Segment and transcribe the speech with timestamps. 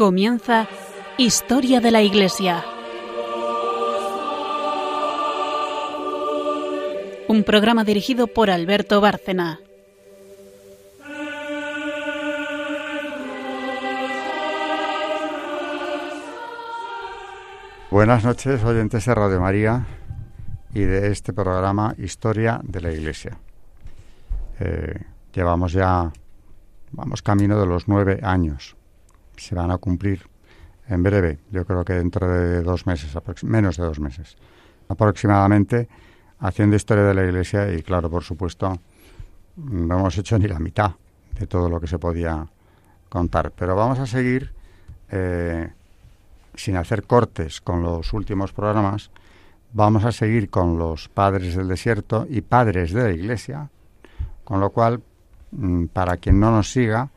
[0.00, 0.66] Comienza
[1.18, 2.64] Historia de la Iglesia.
[7.28, 9.60] Un programa dirigido por Alberto Bárcena.
[17.90, 19.84] Buenas noches, oyentes de Radio María
[20.72, 23.36] y de este programa Historia de la Iglesia.
[24.60, 24.98] Eh,
[25.34, 26.10] llevamos ya,
[26.90, 28.79] vamos camino de los nueve años.
[29.40, 30.28] Se van a cumplir
[30.86, 34.36] en breve, yo creo que dentro de dos meses, menos de dos meses,
[34.88, 35.88] aproximadamente,
[36.40, 38.78] haciendo historia de la Iglesia y claro, por supuesto,
[39.56, 40.92] no hemos hecho ni la mitad
[41.38, 42.46] de todo lo que se podía
[43.08, 43.50] contar.
[43.52, 44.52] Pero vamos a seguir
[45.10, 45.70] eh,
[46.54, 49.10] sin hacer cortes con los últimos programas,
[49.72, 53.70] vamos a seguir con los padres del desierto y padres de la iglesia,
[54.44, 55.00] con lo cual,
[55.52, 57.08] mm, para quien no nos siga,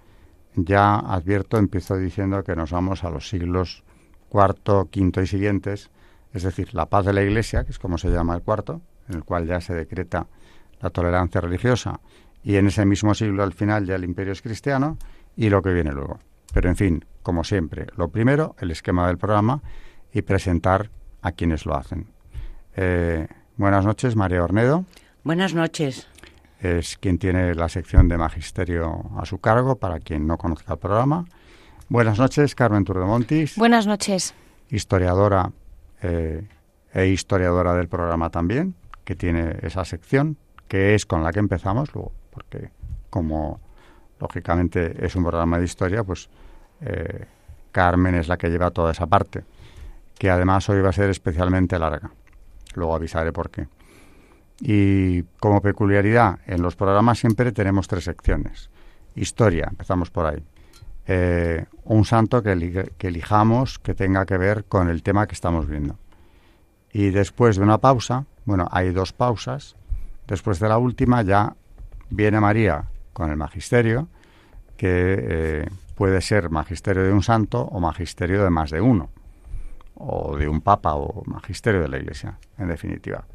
[0.56, 3.84] ya advierto, empiezo diciendo que nos vamos a los siglos
[4.30, 5.90] cuarto, quinto y siguientes,
[6.34, 9.16] es decir, la paz de la iglesia, que es como se llama el cuarto, en
[9.16, 10.28] el cual ya se decreta
[10.82, 12.00] la tolerancia religiosa,
[12.44, 14.98] y en ese mismo siglo al final ya el imperio es cristiano,
[15.36, 16.20] y lo que viene luego.
[16.54, 19.62] Pero en fin, como siempre, lo primero, el esquema del programa
[20.12, 20.90] y presentar
[21.22, 22.08] a quienes lo hacen.
[22.76, 24.86] Eh, buenas noches, María Ornedo.
[25.24, 26.08] Buenas noches.
[26.64, 30.80] Es quien tiene la sección de magisterio a su cargo, para quien no conozca el
[30.80, 31.26] programa.
[31.90, 33.58] Buenas noches, Carmen Turdemontis.
[33.58, 34.34] Buenas noches.
[34.70, 35.52] Historiadora
[36.02, 36.48] eh,
[36.94, 40.38] e historiadora del programa también, que tiene esa sección,
[40.70, 42.70] que es con la que empezamos luego, porque
[43.10, 43.60] como
[44.22, 46.30] lógicamente es un programa de historia, pues
[46.80, 47.26] eh,
[47.74, 49.44] Carmen es la que lleva toda esa parte,
[50.18, 52.10] que además hoy va a ser especialmente larga.
[52.76, 53.68] Luego avisaré por qué.
[54.60, 58.70] Y como peculiaridad, en los programas siempre tenemos tres secciones.
[59.16, 60.44] Historia, empezamos por ahí.
[61.06, 62.52] Eh, un santo que,
[63.00, 65.98] elijamos que tenga que ver con el tema que estamos viendo.
[66.92, 69.76] Y después de una pausa, bueno, hay dos pausas,
[70.28, 71.56] después de la última ya
[72.10, 74.08] viene María con el magisterio,
[74.78, 79.10] que eh, puede ser magisterio de un santo o magisterio de más de uno,
[79.96, 83.26] o de un papa o magisterio de la Iglesia, en definitiva.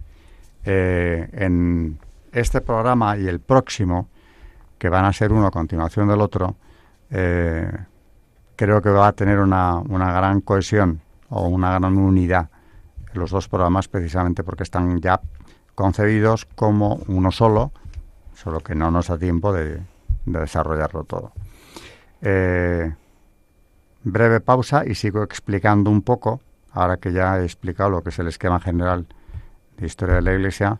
[0.65, 1.99] Eh, en
[2.33, 4.09] este programa y el próximo,
[4.79, 6.57] que van a ser uno a continuación del otro,
[7.11, 7.71] eh,
[8.57, 12.51] creo que va a tener una, gran cohesión o una gran unidad
[13.15, 15.21] los dos programas precisamente porque están ya
[15.75, 17.73] concebidos como uno solo,
[18.35, 19.81] solo que no nos da tiempo de,
[20.25, 21.33] de desarrollarlo todo.
[22.21, 22.93] Eh,
[24.05, 26.41] breve pausa y sigo explicando un poco,
[26.73, 29.07] ahora que ya he explicado lo que es el esquema general
[29.79, 30.77] de historia de la Iglesia,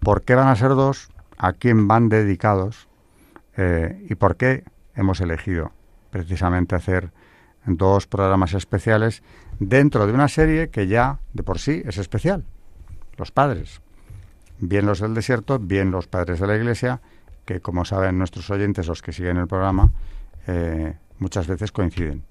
[0.00, 2.88] por qué van a ser dos, a quién van dedicados
[3.56, 4.64] eh, y por qué
[4.94, 5.72] hemos elegido
[6.10, 7.12] precisamente hacer
[7.64, 9.22] dos programas especiales
[9.58, 12.44] dentro de una serie que ya de por sí es especial.
[13.16, 13.80] Los padres,
[14.58, 17.00] bien los del desierto, bien los padres de la Iglesia,
[17.44, 19.92] que como saben nuestros oyentes, los que siguen el programa,
[20.46, 22.24] eh, muchas veces coinciden.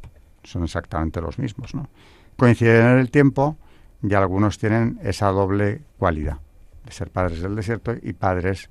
[0.44, 1.89] Son exactamente los mismos, ¿no?
[2.38, 3.57] Coinciden en el tiempo
[4.03, 6.38] y algunos tienen esa doble cualidad
[6.85, 8.69] de ser padres del desierto y padres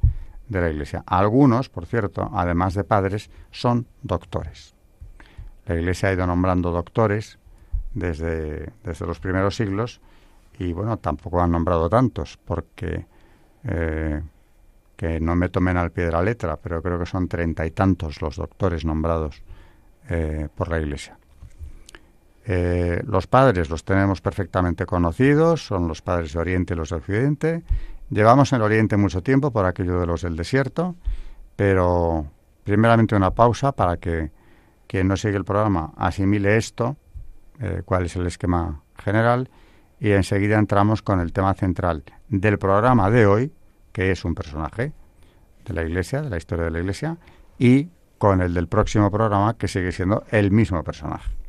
[0.49, 1.05] de la Iglesia.
[1.07, 4.75] Algunos, por cierto, además de padres, son doctores.
[5.67, 7.39] La Iglesia ha ido nombrando doctores
[7.95, 10.01] desde, desde los primeros siglos
[10.59, 13.07] y, bueno, tampoco han nombrado tantos porque
[13.65, 14.21] eh,
[14.97, 17.71] que no me tomen al pie de la letra, pero creo que son treinta y
[17.71, 19.43] tantos los doctores nombrados
[20.09, 21.17] eh, por la Iglesia.
[22.47, 26.97] Eh, los padres los tenemos perfectamente conocidos, son los padres de Oriente y los de
[26.97, 27.63] Occidente.
[28.11, 30.97] Llevamos en Oriente mucho tiempo por aquello de los del desierto,
[31.57, 32.27] pero
[32.65, 34.31] primeramente una pausa para que
[34.87, 36.97] quien no sigue el programa asimile esto,
[37.61, 39.49] eh, cuál es el esquema general,
[40.01, 43.53] y enseguida entramos con el tema central del programa de hoy,
[43.93, 44.93] que es un personaje
[45.65, 47.19] de la Iglesia, de la historia de la Iglesia,
[47.59, 51.40] y con el del próximo programa, que sigue siendo el mismo personaje.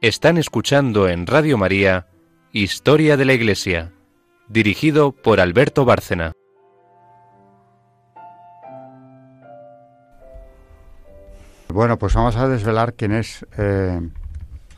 [0.00, 2.06] Están escuchando en Radio María
[2.52, 3.90] Historia de la Iglesia,
[4.46, 6.34] dirigido por Alberto Bárcena.
[11.66, 14.00] Bueno, pues vamos a desvelar quién es eh,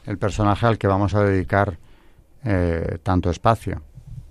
[0.07, 1.79] el personaje al que vamos a dedicar
[2.43, 3.83] eh, tanto espacio.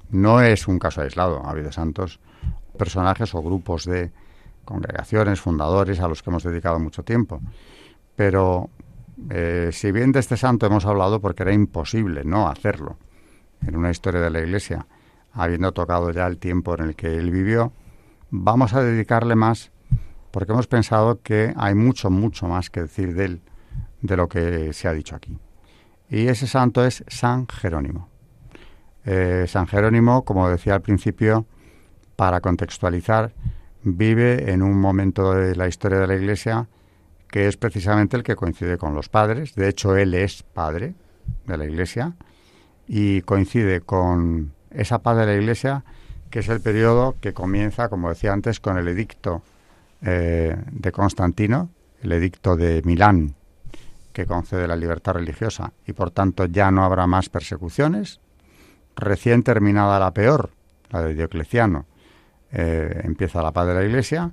[0.10, 2.20] No es un caso aislado, ha habido santos
[2.80, 4.12] personajes o grupos de
[4.66, 7.42] congregaciones, fundadores a los que hemos dedicado mucho tiempo.
[8.16, 8.72] Pero
[9.30, 12.98] eh, si bien de este santo hemos hablado porque era imposible no hacerlo
[13.66, 14.88] en una historia de la Iglesia,
[15.34, 17.74] habiendo tocado ya el tiempo en el que él vivió,
[18.30, 19.72] vamos a dedicarle más
[20.32, 23.42] porque hemos pensado que hay mucho, mucho más que decir de él
[24.02, 25.38] de lo que se ha dicho aquí.
[26.10, 28.10] Y ese santo es San Jerónimo.
[29.06, 31.46] Eh, San Jerónimo, como decía al principio,
[32.16, 33.34] para contextualizar,
[33.84, 36.68] vive en un momento de la historia de la Iglesia
[37.30, 39.56] que es precisamente el que coincide con los padres.
[39.56, 40.94] De hecho, él es padre
[41.46, 42.14] de la Iglesia
[42.88, 45.84] y coincide con esa paz de la Iglesia
[46.30, 49.42] que es el periodo que comienza, como decía antes, con el edicto
[50.02, 51.70] eh, de Constantino,
[52.02, 53.36] el edicto de Milán,
[54.14, 58.20] que concede la libertad religiosa y por tanto ya no habrá más persecuciones.
[58.96, 60.52] Recién terminada la peor,
[60.90, 61.86] la de Diocleciano,
[62.52, 64.32] eh, empieza la paz de la Iglesia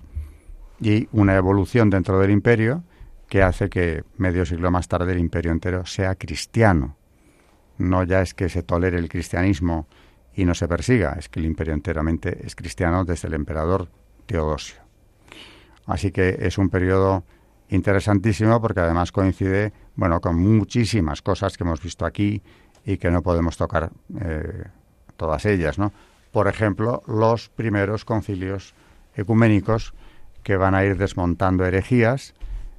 [0.80, 2.82] y una evolución dentro del imperio
[3.28, 6.96] que hace que medio siglo más tarde el imperio entero sea cristiano.
[7.78, 9.86] No ya es que se tolere el cristianismo
[10.34, 13.88] y no se persiga, es que el imperio enteramente es cristiano desde el emperador
[14.26, 14.76] Teodosio.
[15.86, 17.24] Así que es un periodo
[17.68, 22.42] interesantísimo porque además coincide, bueno, con muchísimas cosas que hemos visto aquí
[22.84, 23.90] y que no podemos tocar
[24.20, 24.64] eh,
[25.16, 25.92] todas ellas, ¿no?
[26.32, 28.74] Por ejemplo, los primeros concilios
[29.14, 29.94] ecuménicos
[30.46, 32.32] que van a ir desmontando herejías,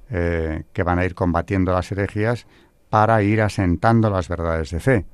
[0.09, 2.47] eh, que van a ir combatiendo las herejías
[2.89, 5.05] para ir asentando las verdades de fe.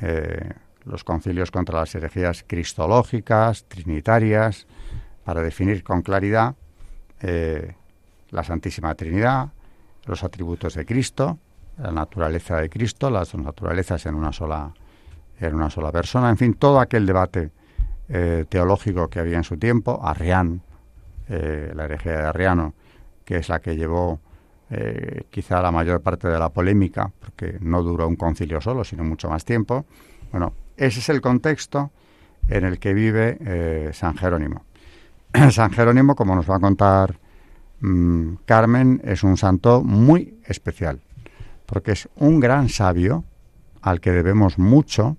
[0.00, 4.66] Eh, los concilios contra las herejías cristológicas, trinitarias,
[5.22, 6.56] para definir con claridad
[7.20, 7.76] eh,
[8.30, 9.52] la Santísima Trinidad,
[10.04, 11.38] los atributos de Cristo,
[11.80, 14.74] la naturaleza de Cristo, las dos naturalezas en una sola
[15.38, 17.52] en una sola persona, en fin, todo aquel debate
[18.48, 20.62] teológico que había en su tiempo, Arrián,
[21.28, 22.74] eh, la herejía de Arriano,
[23.24, 24.20] que es la que llevó
[25.30, 29.30] quizá la mayor parte de la polémica, porque no duró un concilio solo, sino mucho
[29.30, 29.86] más tiempo.
[30.30, 31.90] Bueno, ese es el contexto
[32.50, 34.66] en el que vive San Jerónimo.
[35.50, 37.18] San Jerónimo, como nos va a contar
[37.80, 41.00] mm, Carmen, es un santo muy especial,
[41.66, 43.24] porque es un gran sabio
[43.82, 45.16] al que debemos mucho.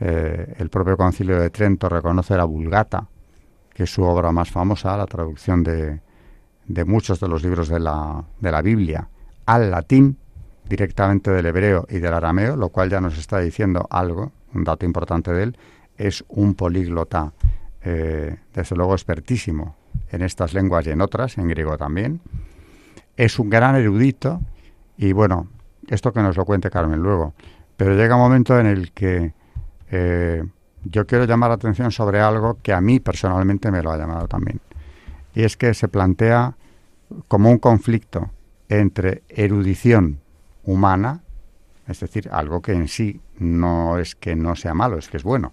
[0.00, 3.06] Eh, el propio Concilio de Trento reconoce la Vulgata,
[3.74, 6.00] que es su obra más famosa, la traducción de,
[6.66, 9.08] de muchos de los libros de la, de la Biblia
[9.46, 10.16] al latín,
[10.68, 14.86] directamente del hebreo y del arameo, lo cual ya nos está diciendo algo, un dato
[14.86, 15.58] importante de él,
[15.98, 17.32] es un políglota
[17.82, 19.76] eh, desde luego expertísimo
[20.10, 22.20] en estas lenguas y en otras, en griego también.
[23.16, 24.40] Es un gran erudito
[24.96, 25.48] y bueno,
[25.88, 27.34] esto que nos lo cuente Carmen luego,
[27.76, 29.34] pero llega un momento en el que
[29.90, 30.44] eh,
[30.84, 34.28] yo quiero llamar la atención sobre algo que a mí personalmente me lo ha llamado
[34.28, 34.60] también.
[35.34, 36.56] Y es que se plantea
[37.28, 38.30] como un conflicto
[38.68, 40.20] entre erudición
[40.62, 41.22] humana,
[41.86, 45.22] es decir, algo que en sí no es que no sea malo, es que es
[45.22, 45.52] bueno,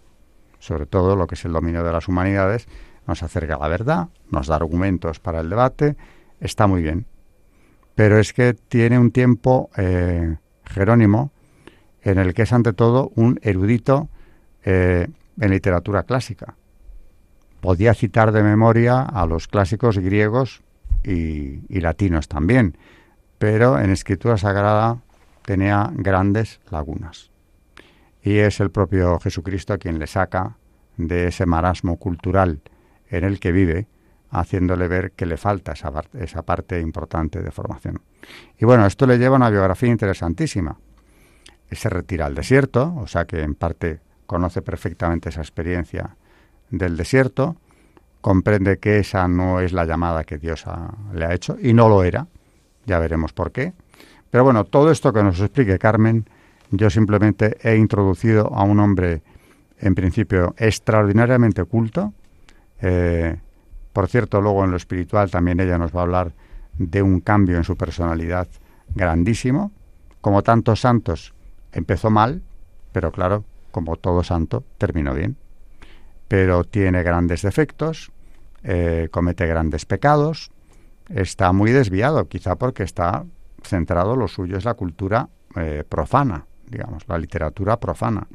[0.59, 2.67] sobre todo lo que es el dominio de las humanidades,
[3.07, 5.97] nos acerca a la verdad, nos da argumentos para el debate,
[6.39, 7.05] está muy bien.
[7.95, 11.31] Pero es que tiene un tiempo eh, Jerónimo
[12.01, 14.09] en el que es ante todo un erudito
[14.63, 15.07] eh,
[15.39, 16.55] en literatura clásica.
[17.59, 20.61] Podía citar de memoria a los clásicos griegos
[21.03, 22.77] y, latinos también,
[23.37, 24.99] pero en escritura sagrada
[25.43, 27.31] tenía grandes lagunas
[28.23, 30.57] y es el propio Jesucristo quien le saca
[30.97, 32.61] de ese marasmo cultural
[33.09, 33.87] en el que vive,
[34.29, 38.01] haciéndole ver que le falta esa, esa parte importante de formación.
[38.57, 40.77] Y bueno, esto le lleva a una biografía interesantísima.
[41.71, 43.99] Se retira al desierto, o sea que en parte
[44.31, 46.15] conoce perfectamente esa experiencia
[46.69, 47.57] del desierto,
[48.21, 50.63] comprende que esa no es la llamada que Dios
[51.13, 52.27] le ha hecho, y no lo era,
[52.85, 53.73] ya veremos por qué.
[54.29, 56.29] Pero bueno, todo esto que nos explique Carmen,
[56.69, 59.21] yo simplemente he introducido a un hombre,
[59.79, 62.13] en principio, extraordinariamente culto.
[62.81, 63.35] Eh,
[63.91, 66.31] por cierto, luego en lo espiritual también ella nos va a hablar
[66.77, 68.47] de un cambio en su personalidad
[68.95, 69.73] grandísimo.
[70.21, 71.33] Como tantos santos,
[71.73, 72.41] empezó mal,
[72.93, 75.37] pero claro, como todo santo, terminó bien.
[76.27, 78.11] Pero tiene grandes defectos,
[78.63, 80.51] eh, comete grandes pecados,
[81.09, 83.25] está muy desviado, quizá porque está
[83.63, 88.27] centrado, lo suyo es la cultura eh, profana, digamos, la literatura profana.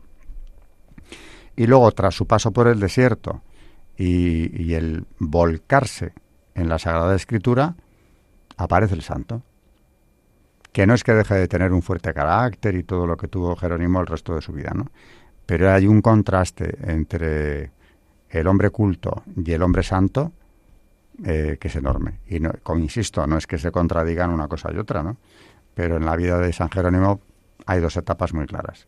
[1.55, 3.43] Y luego, tras su paso por el desierto
[3.97, 6.13] y, y el volcarse
[6.55, 7.77] en la Sagrada Escritura,
[8.57, 9.43] aparece el santo.
[10.73, 13.57] Que no es que deje de tener un fuerte carácter y todo lo que tuvo
[13.57, 14.91] Jerónimo el resto de su vida, ¿no?
[15.47, 17.71] Pero hay un contraste entre
[18.29, 20.33] el hombre culto y el hombre santo
[21.25, 22.21] eh, que es enorme.
[22.27, 25.17] Y no, insisto, no es que se contradigan una cosa y otra, ¿no?
[25.75, 27.21] Pero en la vida de San Jerónimo
[27.65, 28.87] hay dos etapas muy claras.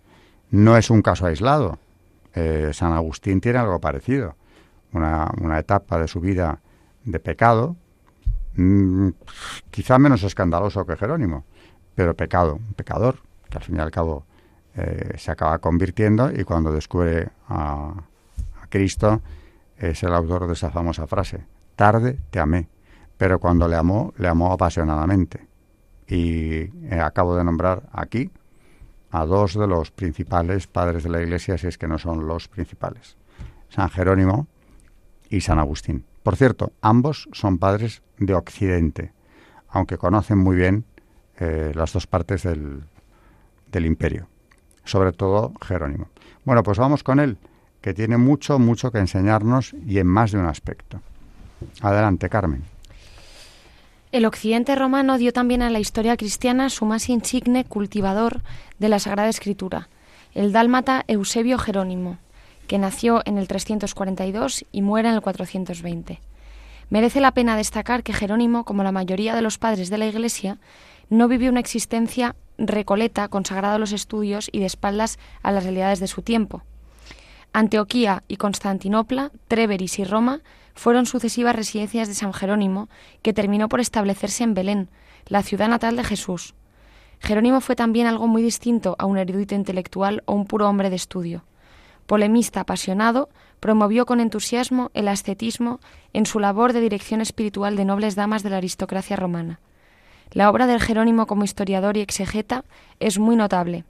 [0.51, 1.79] No es un caso aislado.
[2.35, 4.37] Eh, San Agustín tiene algo parecido.
[4.93, 6.61] Una, una etapa de su vida
[7.05, 7.77] de pecado,
[8.57, 9.09] mmm,
[9.71, 11.45] quizá menos escandaloso que Jerónimo,
[11.95, 14.27] pero pecado, un pecador, que al fin y al cabo
[14.77, 17.95] eh, se acaba convirtiendo y cuando descubre a,
[18.63, 19.21] a Cristo
[19.77, 21.45] es el autor de esa famosa frase,
[21.77, 22.69] tarde te amé,
[23.17, 25.47] pero cuando le amó, le amó apasionadamente.
[26.07, 28.31] Y eh, acabo de nombrar aquí
[29.11, 32.49] a dos de los principales padres de la Iglesia, si es que no son los
[32.49, 33.17] principales,
[33.69, 34.47] San Jerónimo
[35.29, 36.05] y San Agustín.
[36.23, 39.13] Por cierto, ambos son padres de Occidente,
[39.69, 40.85] aunque conocen muy bien
[41.39, 42.83] eh, las dos partes del,
[43.71, 44.29] del imperio,
[44.89, 46.09] sobre todo Jerónimo.
[46.45, 47.37] Bueno, pues vamos con él,
[47.81, 51.01] que tiene mucho, mucho que enseñarnos y en más de un aspecto.
[51.81, 52.65] Adelante, Carmen.
[54.11, 58.41] El occidente romano dio también a la historia cristiana su más insigne cultivador
[58.79, 59.89] de la Sagrada Escritura,
[60.35, 62.17] el dálmata Eusebio Jerónimo,
[62.67, 66.21] que nació en el 342 y muere en el 420.
[66.89, 70.57] Merece la pena destacar que Jerónimo, como la mayoría de los padres de la Iglesia,
[71.11, 76.01] no vivió una existencia recoleta, consagrada a los estudios y de espaldas a las realidades
[76.01, 76.63] de su tiempo.
[77.53, 80.41] Antioquía y Constantinopla, Treveris y Roma
[80.75, 82.89] fueron sucesivas residencias de San Jerónimo,
[83.23, 84.89] que terminó por establecerse en Belén,
[85.27, 86.55] la ciudad natal de Jesús.
[87.21, 90.97] Jerónimo fue también algo muy distinto a un erudito intelectual o un puro hombre de
[90.97, 91.45] estudio.
[92.07, 93.29] Polemista apasionado,
[93.61, 95.81] promovió con entusiasmo el ascetismo
[96.13, 99.61] en su labor de dirección espiritual de nobles damas de la aristocracia romana.
[100.33, 102.65] La obra del Jerónimo como historiador y exegeta
[103.01, 103.85] es muy notable,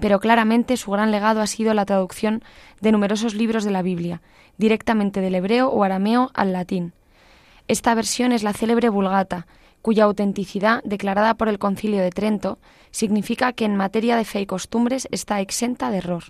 [0.00, 2.42] pero claramente su gran legado ha sido la traducción
[2.80, 4.22] de numerosos libros de la Biblia,
[4.58, 6.92] directamente del hebreo o arameo al latín.
[7.68, 9.46] Esta versión es la célebre Vulgata,
[9.82, 12.58] cuya autenticidad, declarada por el Concilio de Trento,
[12.90, 16.24] significa que en materia de fe y costumbres está exenta de error.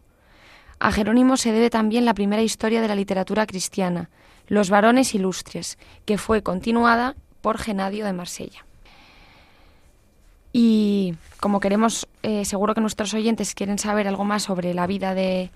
[0.79, 4.11] A Jerónimo se debe también la primera historia de la literatura cristiana,
[4.47, 8.66] Los varones ilustres, que fue continuada por Genadio de Marsella.
[10.59, 15.15] Y como queremos, eh, seguro que nuestros oyentes quieren saber algo más sobre la vida
[15.15, 15.51] de,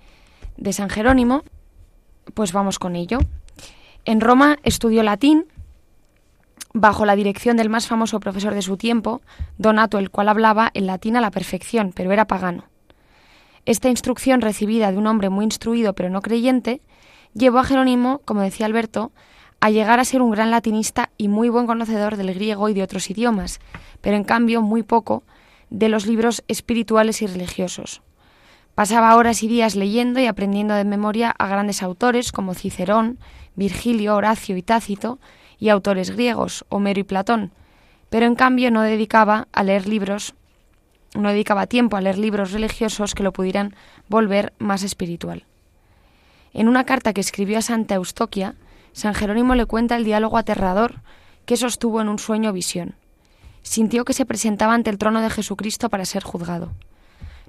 [0.57, 1.41] de San Jerónimo,
[2.35, 3.17] pues vamos con ello.
[4.05, 5.47] En Roma estudió latín
[6.75, 9.23] bajo la dirección del más famoso profesor de su tiempo,
[9.57, 12.65] Donato, el cual hablaba el latín a la perfección, pero era pagano.
[13.65, 16.79] Esta instrucción recibida de un hombre muy instruido pero no creyente
[17.33, 19.11] llevó a Jerónimo, como decía Alberto,
[19.61, 22.81] a llegar a ser un gran latinista y muy buen conocedor del griego y de
[22.81, 23.59] otros idiomas,
[24.01, 25.23] pero en cambio muy poco
[25.69, 28.01] de los libros espirituales y religiosos.
[28.73, 33.19] Pasaba horas y días leyendo y aprendiendo de memoria a grandes autores como Cicerón,
[33.55, 35.19] Virgilio, Horacio y Tácito,
[35.59, 37.51] y autores griegos, Homero y Platón,
[38.09, 40.33] pero en cambio no dedicaba a leer libros,
[41.13, 43.75] no dedicaba tiempo a leer libros religiosos que lo pudieran
[44.09, 45.45] volver más espiritual.
[46.51, 48.55] En una carta que escribió a Santa Eustoquia,
[48.93, 51.01] San Jerónimo le cuenta el diálogo aterrador
[51.45, 52.95] que sostuvo en un sueño visión.
[53.63, 56.71] Sintió que se presentaba ante el trono de Jesucristo para ser juzgado.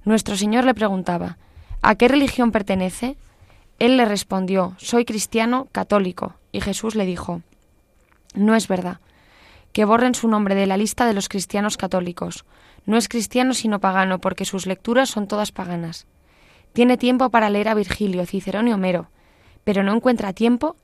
[0.05, 1.39] Nuestro Señor le preguntaba,
[1.81, 3.17] ¿A qué religión pertenece?
[3.79, 6.35] Él le respondió, Soy cristiano católico.
[6.53, 7.43] Y Jesús le dijo,
[8.35, 9.01] No es verdad.
[9.73, 12.45] Que borren su nombre de la lista de los cristianos católicos.
[12.85, 16.07] No es cristiano sino pagano, porque sus lecturas son todas paganas.
[16.73, 19.09] Tiene tiempo para leer a Virgilio, Cicerón y Homero,
[19.65, 20.77] pero no encuentra tiempo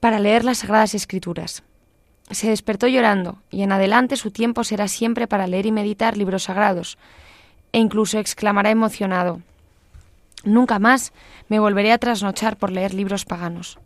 [0.00, 1.62] para leer las Sagradas Escrituras.
[2.30, 6.44] Se despertó llorando, y en adelante su tiempo será siempre para leer y meditar libros
[6.44, 6.98] sagrados,
[7.72, 9.40] e incluso exclamará emocionado
[10.46, 11.12] Nunca más
[11.48, 13.78] me volveré a trasnochar por leer libros paganos.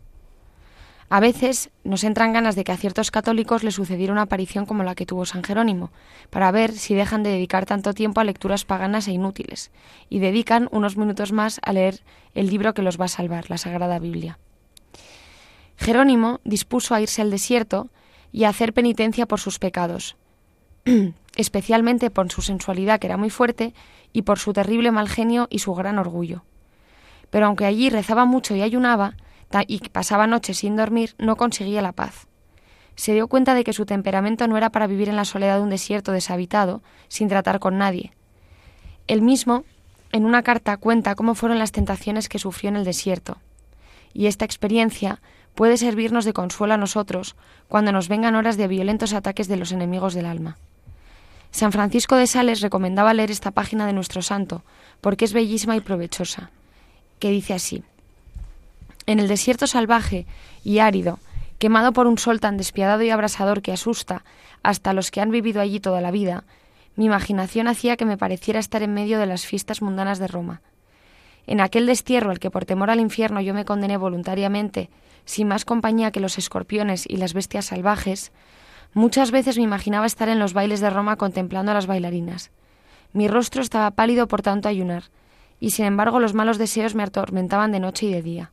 [1.09, 4.83] A veces nos entran ganas de que a ciertos católicos les sucediera una aparición como
[4.83, 5.91] la que tuvo San Jerónimo,
[6.29, 9.71] para ver si dejan de dedicar tanto tiempo a lecturas paganas e inútiles,
[10.07, 12.01] y dedican unos minutos más a leer
[12.35, 14.37] el libro que los va a salvar, la Sagrada Biblia.
[15.81, 17.89] Jerónimo dispuso a irse al desierto
[18.31, 20.15] y a hacer penitencia por sus pecados,
[21.35, 23.73] especialmente por su sensualidad que era muy fuerte
[24.13, 26.43] y por su terrible mal genio y su gran orgullo.
[27.31, 29.15] Pero aunque allí rezaba mucho y ayunaba,
[29.65, 32.27] y pasaba noches sin dormir, no conseguía la paz.
[32.95, 35.63] Se dio cuenta de que su temperamento no era para vivir en la soledad de
[35.63, 38.13] un desierto deshabitado, sin tratar con nadie.
[39.07, 39.63] Él mismo
[40.11, 43.39] en una carta cuenta cómo fueron las tentaciones que sufrió en el desierto.
[44.13, 45.21] Y esta experiencia
[45.55, 47.35] puede servirnos de consuelo a nosotros
[47.67, 50.57] cuando nos vengan horas de violentos ataques de los enemigos del alma.
[51.51, 54.63] San Francisco de Sales recomendaba leer esta página de nuestro santo,
[55.01, 56.49] porque es bellísima y provechosa,
[57.19, 57.83] que dice así.
[59.05, 60.25] En el desierto salvaje
[60.63, 61.19] y árido,
[61.59, 64.23] quemado por un sol tan despiadado y abrasador que asusta
[64.63, 66.45] hasta los que han vivido allí toda la vida,
[66.95, 70.61] mi imaginación hacía que me pareciera estar en medio de las fiestas mundanas de Roma.
[71.47, 74.89] En aquel destierro al que por temor al infierno yo me condené voluntariamente,
[75.25, 78.31] sin más compañía que los escorpiones y las bestias salvajes,
[78.93, 82.51] Muchas veces me imaginaba estar en los bailes de Roma contemplando a las bailarinas.
[83.13, 85.03] Mi rostro estaba pálido por tanto ayunar,
[85.61, 88.51] y sin embargo los malos deseos me atormentaban de noche y de día.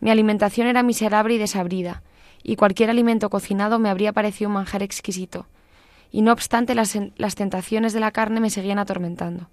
[0.00, 2.02] Mi alimentación era miserable y desabrida,
[2.42, 5.46] y cualquier alimento cocinado me habría parecido un manjar exquisito,
[6.10, 9.50] y no obstante las, las tentaciones de la carne me seguían atormentando.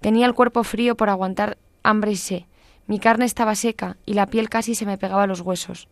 [0.00, 1.56] Tenía el cuerpo frío por aguantar
[1.88, 2.42] hambre y sed,
[2.86, 5.88] mi carne estaba seca y la piel casi se me pegaba a los huesos.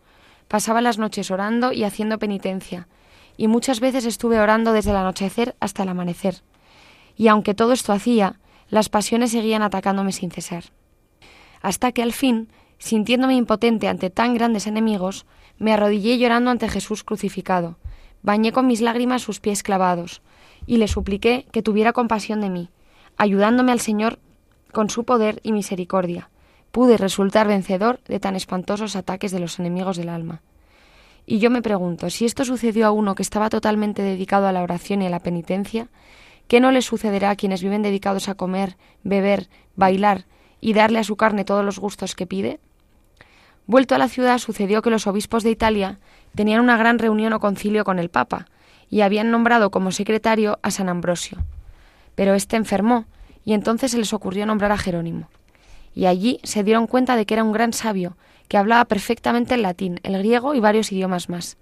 [0.48, 2.88] Pasaba las noches orando y haciendo penitencia,
[3.36, 6.42] y muchas veces estuve orando desde el anochecer hasta el amanecer.
[7.16, 10.64] Y aunque todo esto hacía, las pasiones seguían atacándome sin cesar.
[11.62, 12.48] Hasta que al fin,
[12.78, 15.26] sintiéndome impotente ante tan grandes enemigos,
[15.58, 17.78] me arrodillé llorando ante Jesús crucificado,
[18.22, 20.22] bañé con mis lágrimas sus pies clavados,
[20.66, 22.70] y le supliqué que tuviera compasión de mí,
[23.16, 24.18] ayudándome al Señor
[24.74, 26.28] con su poder y misericordia.
[26.70, 30.42] Pude resultar vencedor de tan espantosos ataques de los enemigos del alma.
[31.24, 34.62] Y yo me pregunto, si esto sucedió a uno que estaba totalmente dedicado a la
[34.62, 35.88] oración y a la penitencia,
[36.48, 40.26] ¿qué no le sucederá a quienes viven dedicados a comer, beber, bailar
[40.60, 42.60] y darle a su carne todos los gustos que pide?
[43.66, 45.98] Vuelto a la ciudad sucedió que los obispos de Italia
[46.34, 48.46] tenían una gran reunión o concilio con el Papa
[48.90, 51.38] y habían nombrado como secretario a San Ambrosio.
[52.14, 53.06] Pero éste enfermó
[53.44, 55.28] y entonces se les ocurrió nombrar a Jerónimo.
[55.94, 58.16] Y allí se dieron cuenta de que era un gran sabio
[58.48, 61.56] que hablaba perfectamente el latín, el griego y varios idiomas más.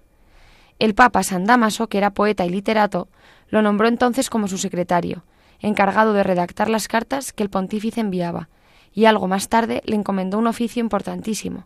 [0.79, 3.07] El Papa San Damaso, que era poeta y literato,
[3.49, 5.23] lo nombró entonces como su secretario,
[5.59, 8.49] encargado de redactar las cartas que el pontífice enviaba,
[8.93, 11.65] y algo más tarde le encomendó un oficio importantísimo,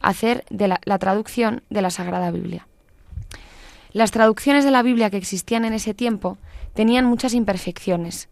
[0.00, 2.66] hacer de la, la traducción de la Sagrada Biblia.
[3.92, 6.36] Las traducciones de la Biblia que existían en ese tiempo
[6.74, 8.28] tenían muchas imperfecciones.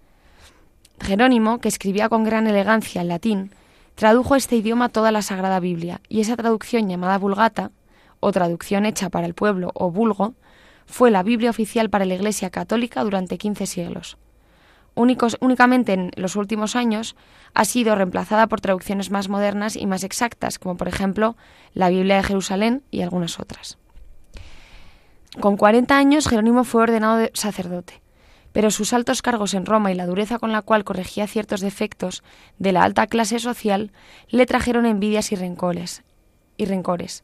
[1.01, 3.51] Jerónimo, que escribía con gran elegancia el latín,
[3.95, 7.71] tradujo este idioma toda la Sagrada Biblia, y esa traducción llamada Vulgata,
[8.21, 10.35] o traducción hecha para el pueblo o vulgo,
[10.87, 14.17] fue la Biblia oficial para la Iglesia católica durante 15 siglos.
[14.95, 17.17] Únicos, únicamente en los últimos años
[17.53, 21.37] ha sido reemplazada por traducciones más modernas y más exactas, como por ejemplo
[21.75, 23.77] la Biblia de Jerusalén y algunas otras.
[25.39, 28.06] Con 40 años Jerónimo fue ordenado sacerdote
[28.57, 32.23] pero sus altos cargos en Roma y la dureza con la cual corregía ciertos defectos
[32.59, 33.93] de la alta clase social
[34.31, 36.05] le trajeron envidias y rencores.
[36.57, 37.23] Y rencores.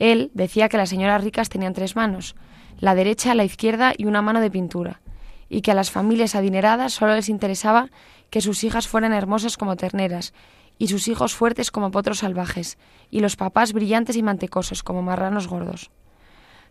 [0.00, 2.34] Él decía que las señoras ricas tenían tres manos,
[2.80, 5.02] la derecha, la izquierda y una mano de pintura,
[5.48, 7.88] y que a las familias adineradas solo les interesaba
[8.30, 10.34] que sus hijas fueran hermosas como terneras,
[10.78, 12.76] y sus hijos fuertes como potros salvajes,
[13.08, 15.92] y los papás brillantes y mantecosos como marranos gordos.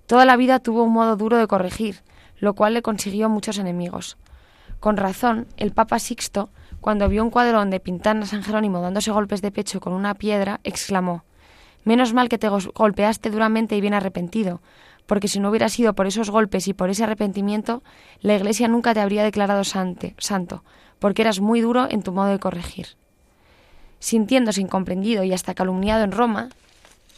[0.05, 2.03] Toda la vida tuvo un modo duro de corregir,
[2.41, 4.17] lo cual le consiguió muchos enemigos.
[4.81, 6.49] Con razón, el Papa Sixto,
[6.81, 10.59] cuando vio un cuadrón de Pintana San Jerónimo dándose golpes de pecho con una piedra,
[10.63, 11.23] exclamó
[11.83, 14.61] Menos mal que te golpeaste duramente y bien arrepentido,
[15.05, 17.83] porque si no hubiera sido por esos golpes y por ese arrepentimiento,
[18.21, 20.63] la Iglesia nunca te habría declarado santo,
[20.99, 22.87] porque eras muy duro en tu modo de corregir.
[23.99, 26.49] Sintiéndose incomprendido y hasta calumniado en Roma,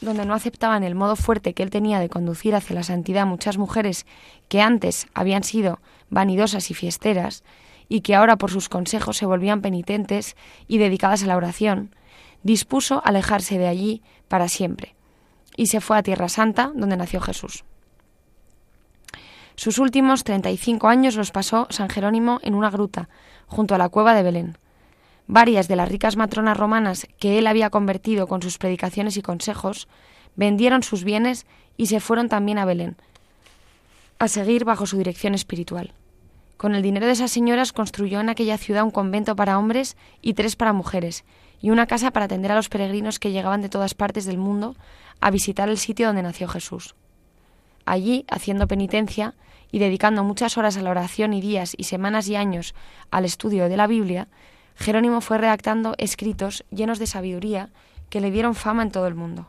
[0.04, 3.58] donde no aceptaban el modo fuerte que él tenía de conducir hacia la santidad muchas
[3.58, 4.06] mujeres
[4.50, 7.44] que antes habían sido vanidosas y fiesteras,
[7.90, 10.36] y que ahora por sus consejos se volvían penitentes
[10.68, 11.96] y dedicadas a la oración,
[12.44, 14.96] dispuso alejarse de allí para siempre,
[15.56, 17.64] y se fue a Tierra Santa, donde nació Jesús.
[19.56, 23.10] Sus últimos treinta y cinco años los pasó San Jerónimo en una gruta,
[23.48, 24.58] junto a la cueva de Belén.
[25.28, 29.88] Varias de las ricas matronas romanas que él había convertido con sus predicaciones y consejos
[30.36, 31.46] vendieron sus bienes
[31.78, 32.98] y se fueron también a Belén,
[34.20, 35.94] a seguir bajo su dirección espiritual.
[36.58, 40.34] Con el dinero de esas señoras construyó en aquella ciudad un convento para hombres y
[40.34, 41.26] tres para mujeres,
[41.60, 44.76] y una casa para atender a los peregrinos que llegaban de todas partes del mundo
[45.22, 46.96] a visitar el sitio donde nació Jesús.
[47.86, 49.34] Allí, haciendo penitencia
[49.72, 52.76] y dedicando muchas horas a la oración y días y semanas y años
[53.12, 54.28] al estudio de la Biblia,
[54.76, 57.70] Jerónimo fue redactando escritos llenos de sabiduría
[58.10, 59.48] que le dieron fama en todo el mundo.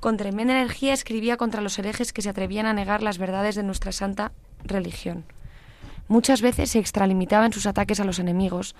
[0.00, 3.62] Con tremenda energía escribía contra los herejes que se atrevían a negar las verdades de
[3.62, 4.32] nuestra santa
[4.64, 5.24] religión.
[6.08, 8.74] Muchas veces se extralimitaba en sus ataques a los enemigos,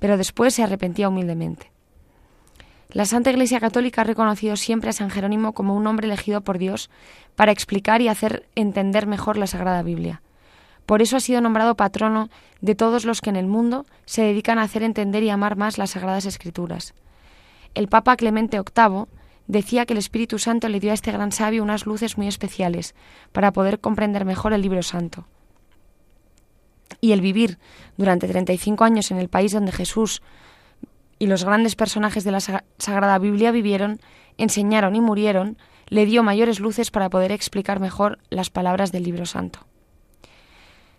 [0.00, 1.70] pero después se arrepentía humildemente.
[2.90, 6.58] La Santa Iglesia Católica ha reconocido siempre a San Jerónimo como un hombre elegido por
[6.58, 6.90] Dios
[7.34, 10.22] para explicar y hacer entender mejor la Sagrada Biblia.
[10.86, 12.28] Por eso ha sido nombrado patrono
[12.60, 15.78] de todos los que en el mundo se dedican a hacer entender y amar más
[15.78, 16.94] las Sagradas Escrituras.
[17.74, 19.06] El Papa Clemente VIII
[19.46, 22.94] decía que el Espíritu Santo le dio a este gran sabio unas luces muy especiales
[23.32, 25.26] para poder comprender mejor el libro santo.
[27.00, 27.58] Y el vivir
[27.96, 30.22] durante 35 años en el país donde Jesús
[31.18, 34.00] y los grandes personajes de la Sagrada Biblia vivieron,
[34.36, 35.56] enseñaron y murieron,
[35.88, 39.60] le dio mayores luces para poder explicar mejor las palabras del libro santo.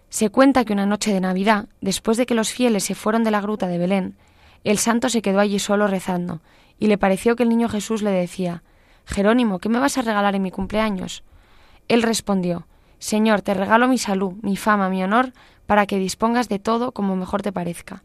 [0.09, 3.31] Se cuenta que una noche de Navidad, después de que los fieles se fueron de
[3.31, 4.15] la gruta de Belén,
[4.63, 6.41] el santo se quedó allí solo rezando,
[6.79, 8.63] y le pareció que el niño Jesús le decía
[9.05, 11.23] Jerónimo, ¿qué me vas a regalar en mi cumpleaños?
[11.87, 15.33] Él respondió Señor, te regalo mi salud, mi fama, mi honor,
[15.67, 18.03] para que dispongas de todo como mejor te parezca.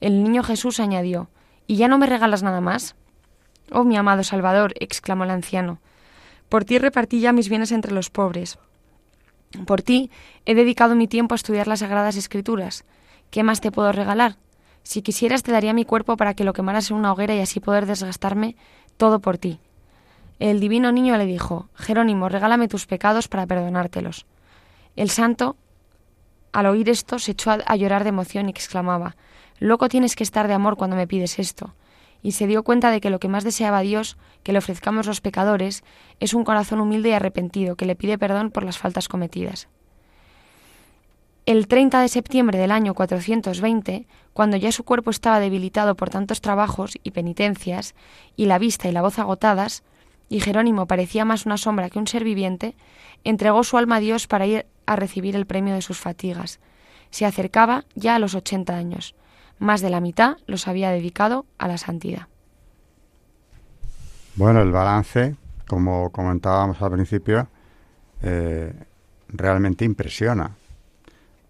[0.00, 1.28] El niño Jesús añadió
[1.66, 2.96] ¿Y ya no me regalas nada más?
[3.70, 5.78] Oh, mi amado Salvador, exclamó el anciano,
[6.48, 8.58] por ti repartí ya mis bienes entre los pobres.
[9.66, 10.10] Por ti
[10.46, 12.84] he dedicado mi tiempo a estudiar las sagradas escrituras.
[13.30, 14.36] ¿Qué más te puedo regalar?
[14.82, 17.60] Si quisieras te daría mi cuerpo para que lo quemaras en una hoguera y así
[17.60, 18.56] poder desgastarme
[18.96, 19.60] todo por ti.
[20.38, 24.26] El divino niño le dijo Jerónimo, regálame tus pecados para perdonártelos.
[24.96, 25.56] El santo,
[26.52, 29.16] al oír esto, se echó a llorar de emoción y exclamaba
[29.58, 31.74] Loco tienes que estar de amor cuando me pides esto.
[32.22, 35.20] Y se dio cuenta de que lo que más deseaba Dios que le ofrezcamos los
[35.20, 35.84] pecadores
[36.20, 39.68] es un corazón humilde y arrepentido que le pide perdón por las faltas cometidas.
[41.48, 46.42] El 30 de septiembre del año 420, cuando ya su cuerpo estaba debilitado por tantos
[46.42, 47.94] trabajos y penitencias,
[48.36, 49.82] y la vista y la voz agotadas,
[50.28, 52.76] y Jerónimo parecía más una sombra que un ser viviente,
[53.24, 56.60] entregó su alma a Dios para ir a recibir el premio de sus fatigas.
[57.10, 59.14] Se acercaba ya a los ochenta años.
[59.58, 62.28] Más de la mitad los había dedicado a la santidad.
[64.36, 67.48] Bueno, el balance, como comentábamos al principio,
[68.22, 68.72] eh,
[69.28, 70.52] realmente impresiona,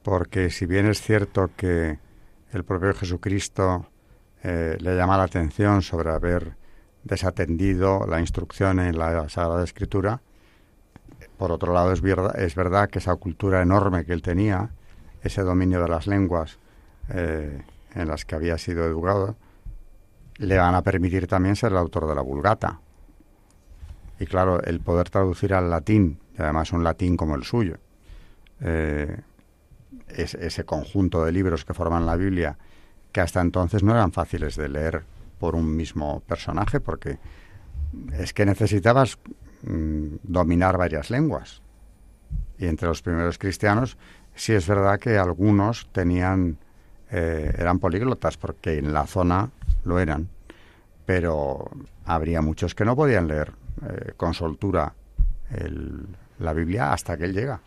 [0.02, 1.98] porque si bien es cierto que
[2.52, 3.86] el propio Jesucristo
[4.42, 6.56] eh, le llama la atención sobre haber
[7.04, 10.22] desatendido la instrucción en la Sagrada Escritura,
[11.36, 14.70] por otro lado es verdad, es verdad que esa cultura enorme que él tenía,
[15.22, 16.58] ese dominio de las lenguas,
[17.10, 17.62] eh,
[17.98, 19.36] en las que había sido educado,
[20.36, 22.80] le van a permitir también ser el autor de la Vulgata.
[24.20, 27.78] Y claro, el poder traducir al latín, y además un latín como el suyo,
[28.60, 29.20] eh,
[30.08, 32.56] es, ese conjunto de libros que forman la Biblia,
[33.12, 35.04] que hasta entonces no eran fáciles de leer
[35.38, 37.18] por un mismo personaje, porque
[38.12, 39.18] es que necesitabas
[39.62, 41.62] mm, dominar varias lenguas.
[42.58, 43.96] Y entre los primeros cristianos,
[44.34, 46.58] sí es verdad que algunos tenían
[47.10, 49.50] eh, eran políglotas porque en la zona
[49.84, 50.28] lo eran,
[51.06, 51.70] pero
[52.04, 53.52] habría muchos que no podían leer
[53.88, 54.92] eh, con soltura
[56.38, 57.60] la Biblia hasta que él llega.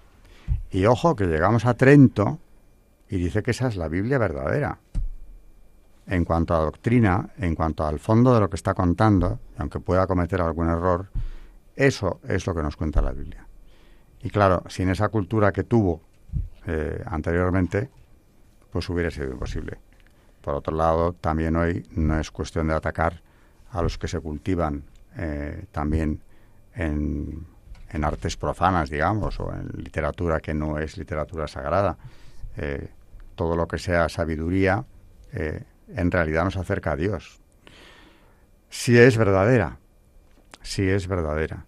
[0.70, 2.40] Y ojo que llegamos a Trento
[3.10, 4.78] y dice que esa es la Biblia verdadera.
[6.08, 10.08] En cuanto a doctrina, en cuanto al fondo de lo que está contando, aunque pueda
[10.08, 11.08] cometer algún error,
[11.76, 13.46] eso es lo que nos cuenta la Biblia.
[14.22, 16.02] Y claro, sin esa cultura que tuvo
[16.68, 17.90] eh, anteriormente,
[18.72, 19.78] pues hubiera sido imposible.
[20.42, 23.22] Por otro lado, también hoy no es cuestión de atacar
[23.72, 24.84] a los que se cultivan
[25.18, 26.22] eh, también
[26.74, 27.46] en,
[28.04, 31.98] artes profanas, digamos, o en literatura que no es literatura sagrada.
[32.58, 32.90] Eh,
[33.36, 34.84] todo lo que sea sabiduría
[35.34, 35.64] eh,
[35.96, 37.40] en realidad nos acerca a Dios.
[38.70, 39.78] Si es verdadera,
[40.62, 41.66] si es verdadera.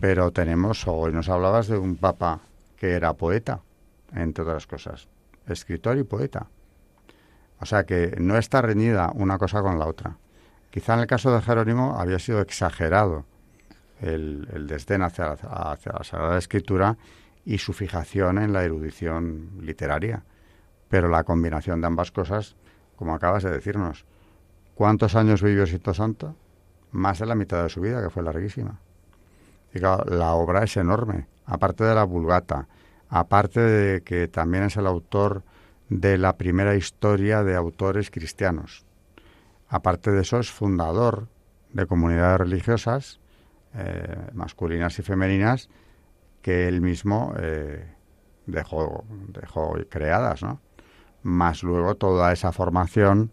[0.00, 2.40] Pero tenemos, hoy nos hablabas de un papa
[2.76, 3.60] que era poeta,
[4.12, 5.08] entre otras cosas
[5.46, 6.48] escritor y poeta.
[7.60, 10.18] O sea que no está reñida una cosa con la otra.
[10.70, 13.24] Quizá en el caso de Jerónimo había sido exagerado
[14.00, 16.98] el, desdén hacia, hacia la Sagrada Escritura
[17.44, 20.24] y su fijación en la erudición literaria.
[20.88, 22.56] Pero la combinación de ambas cosas,
[22.96, 24.04] como acabas de decirnos,
[24.74, 26.36] ¿cuántos años vivió Sito Santo?
[26.92, 28.80] Más de la mitad de su vida, que fue larguísima.
[29.74, 32.68] Y la obra es enorme, aparte de la Vulgata,
[33.08, 35.44] aparte de que también es el autor
[35.88, 38.84] de la primera historia de autores cristianos.
[39.68, 41.28] Aparte de eso, es fundador
[41.72, 43.20] de comunidades religiosas,
[43.74, 45.68] eh, masculinas y femeninas,
[46.42, 47.94] que él mismo eh,
[48.46, 50.60] dejó, dejó creadas, ¿no?
[51.22, 53.32] Más luego toda esa formación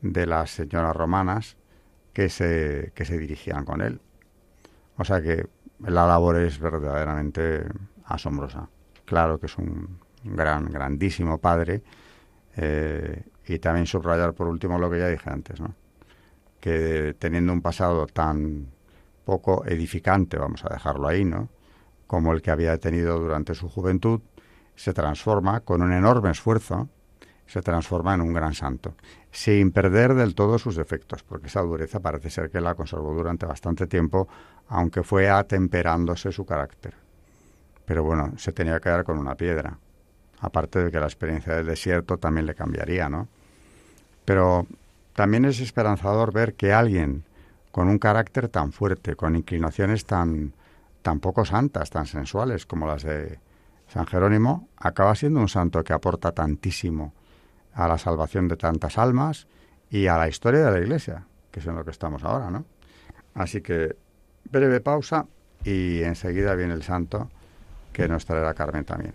[0.00, 1.56] de las señoras romanas
[2.12, 4.00] que se, que se dirigían con él.
[4.96, 5.46] O sea que
[5.80, 7.66] la labor es verdaderamente
[8.04, 8.68] asombrosa
[9.04, 11.82] claro que es un gran, grandísimo padre,
[12.56, 15.60] eh, Y también subrayar por último lo que ya dije antes,
[16.60, 18.68] que teniendo un pasado tan
[19.24, 21.48] poco edificante, vamos a dejarlo ahí, ¿no?
[22.06, 24.20] como el que había tenido durante su juventud,
[24.76, 26.88] se transforma con un enorme esfuerzo,
[27.46, 28.94] se transforma en un gran santo,
[29.30, 33.46] sin perder del todo sus defectos, porque esa dureza parece ser que la conservó durante
[33.46, 34.28] bastante tiempo,
[34.68, 37.03] aunque fue atemperándose su carácter.
[37.84, 39.78] Pero bueno, se tenía que dar con una piedra,
[40.40, 43.28] aparte de que la experiencia del desierto también le cambiaría, ¿no?
[44.24, 44.66] Pero
[45.14, 47.24] también es esperanzador ver que alguien
[47.70, 50.52] con un carácter tan fuerte, con inclinaciones tan,
[51.02, 53.38] tan poco santas, tan sensuales como las de
[53.88, 57.12] San Jerónimo, acaba siendo un santo que aporta tantísimo
[57.74, 59.46] a la salvación de tantas almas
[59.90, 62.64] y a la historia de la Iglesia, que es en lo que estamos ahora, ¿no?
[63.34, 63.96] Así que
[64.50, 65.26] breve pausa
[65.64, 67.28] y enseguida viene el santo
[67.94, 69.14] que nos traerá Carmen también.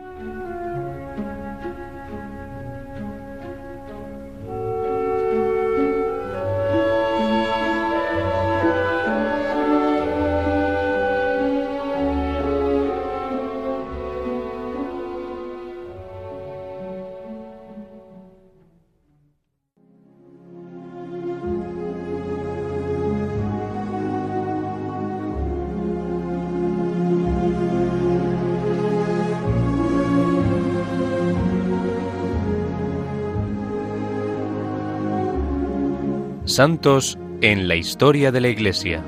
[36.61, 39.03] Santos en la historia de la Iglesia.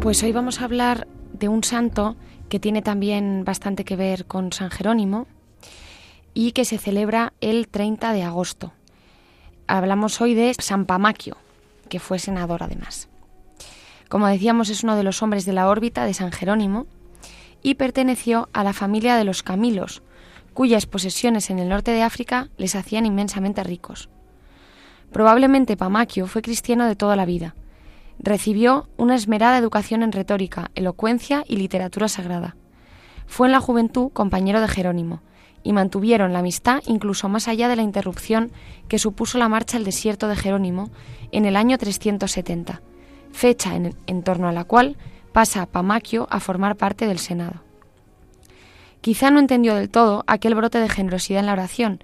[0.00, 2.16] Pues hoy vamos a hablar de un santo
[2.48, 5.26] que tiene también bastante que ver con San Jerónimo
[6.32, 8.72] y que se celebra el 30 de agosto.
[9.66, 11.36] Hablamos hoy de San Pamaquio,
[11.90, 13.10] que fue senador además.
[14.08, 16.86] Como decíamos, es uno de los hombres de la órbita de San Jerónimo
[17.62, 20.02] y perteneció a la familia de los Camilos,
[20.54, 24.08] cuyas posesiones en el norte de África les hacían inmensamente ricos.
[25.14, 27.54] Probablemente Pamaquio fue cristiano de toda la vida.
[28.18, 32.56] Recibió una esmerada educación en retórica, elocuencia y literatura sagrada.
[33.28, 35.22] Fue en la juventud compañero de Jerónimo,
[35.62, 38.50] y mantuvieron la amistad incluso más allá de la interrupción
[38.88, 40.90] que supuso la marcha al desierto de Jerónimo
[41.30, 42.82] en el año 370,
[43.30, 44.96] fecha en, torno a la cual
[45.32, 47.62] pasa Pamaquio a formar parte del Senado.
[49.00, 52.00] Quizá no entendió del todo aquel brote de generosidad en la oración,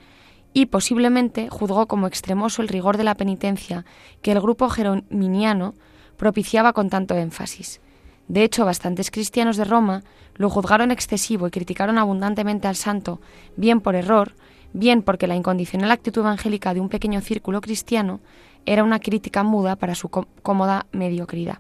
[0.53, 3.85] y posiblemente juzgó como extremoso el rigor de la penitencia
[4.23, 5.75] que el grupo jerominiano
[6.17, 7.81] propiciaba con tanto énfasis.
[8.29, 10.03] De hecho, bastantes cristianos de Roma
[10.35, 13.21] lo juzgaron excesivo y criticaron abundantemente al santo,
[13.57, 14.35] bien por error,
[14.73, 18.21] bien porque la incondicional actitud evangélica de un pequeño círculo cristiano
[18.67, 21.59] era una crítica muda para su cómoda mediocridad.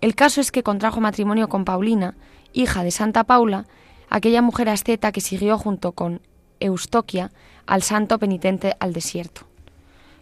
[0.00, 2.14] El caso es que contrajo matrimonio con Paulina,
[2.52, 3.66] hija de Santa Paula,
[4.10, 6.20] aquella mujer asceta que siguió junto con
[6.60, 7.30] Eustoquia
[7.66, 9.42] al santo penitente al desierto.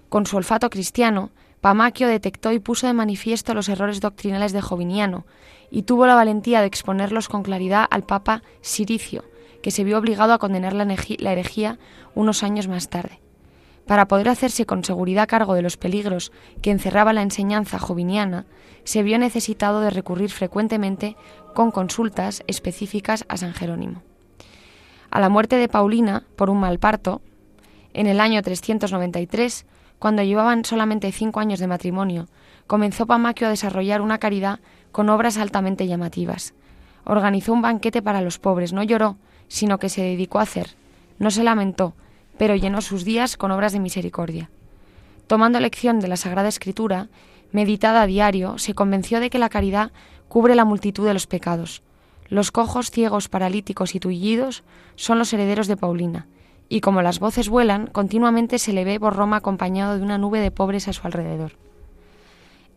[0.08, 5.24] Con su olfato cristiano, Pamaquio detectó y puso de manifiesto los errores doctrinales de Joviniano
[5.70, 9.24] y tuvo la valentía de exponerlos con claridad al Papa Siricio,
[9.62, 11.78] que se vio obligado a condenar la herejía
[12.14, 13.20] unos años más tarde.
[13.86, 18.46] Para poder hacerse con seguridad cargo de los peligros que encerraba la enseñanza joviniana,
[18.84, 21.16] se vio necesitado de recurrir frecuentemente
[21.54, 24.02] con consultas específicas a San Jerónimo.
[25.12, 27.20] A la muerte de Paulina por un mal parto,
[27.92, 29.66] en el año 393,
[29.98, 32.28] cuando llevaban solamente cinco años de matrimonio,
[32.66, 36.54] comenzó Pamaquio a desarrollar una caridad con obras altamente llamativas.
[37.04, 40.76] Organizó un banquete para los pobres, no lloró, sino que se dedicó a hacer.
[41.18, 41.92] No se lamentó,
[42.38, 44.48] pero llenó sus días con obras de misericordia.
[45.26, 47.08] Tomando lección de la Sagrada Escritura,
[47.50, 49.92] meditada a diario, se convenció de que la caridad
[50.28, 51.82] cubre la multitud de los pecados.
[52.28, 54.64] Los cojos, ciegos, paralíticos y tullidos
[54.96, 56.26] son los herederos de Paulina,
[56.68, 60.40] y como las voces vuelan, continuamente se le ve por Roma acompañado de una nube
[60.40, 61.52] de pobres a su alrededor.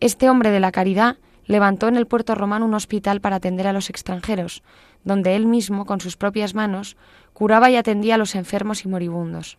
[0.00, 3.72] Este hombre de la caridad levantó en el puerto romano un hospital para atender a
[3.72, 4.62] los extranjeros,
[5.04, 6.96] donde él mismo, con sus propias manos,
[7.32, 9.56] curaba y atendía a los enfermos y moribundos.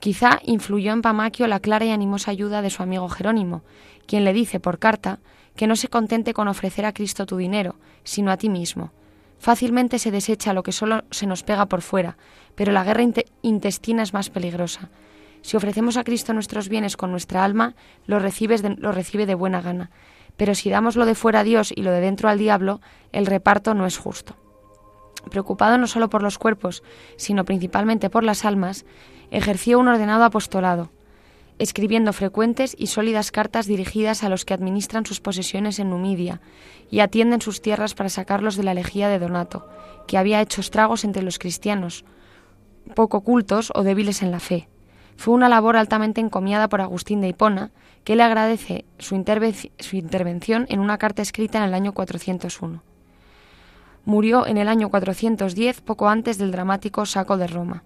[0.00, 3.62] Quizá influyó en Pamaquio la clara y animosa ayuda de su amigo Jerónimo,
[4.06, 5.18] quien le dice por carta
[5.56, 8.92] que no se contente con ofrecer a Cristo tu dinero, sino a ti mismo.
[9.38, 12.16] Fácilmente se desecha lo que solo se nos pega por fuera,
[12.54, 13.04] pero la guerra
[13.42, 14.90] intestina es más peligrosa.
[15.42, 17.74] Si ofrecemos a Cristo nuestros bienes con nuestra alma,
[18.06, 19.90] lo, recibe de buena gana.
[20.36, 22.80] Pero si damos lo de fuera a Dios y lo de dentro al diablo,
[23.12, 24.36] el reparto no es justo.
[25.30, 26.82] Preocupado no solo por los cuerpos,
[27.16, 28.84] sino principalmente por las almas,
[29.30, 30.90] ejerció un ordenado apostolado,
[31.58, 36.40] escribiendo frecuentes y sólidas cartas dirigidas a los que administran sus posesiones en Numidia
[36.90, 39.68] y atienden sus tierras para sacarlos de la lejía de Donato,
[40.06, 42.04] que había hecho estragos entre los cristianos,
[42.94, 44.68] poco cultos o débiles en la fe.
[45.16, 47.72] Fue una labor altamente encomiada por Agustín de Hipona,
[48.04, 49.22] que le agradece su,
[49.78, 52.82] su intervención en una carta escrita en el año 401.
[54.04, 57.82] Murió en el año 410, poco antes del dramático saco de Roma.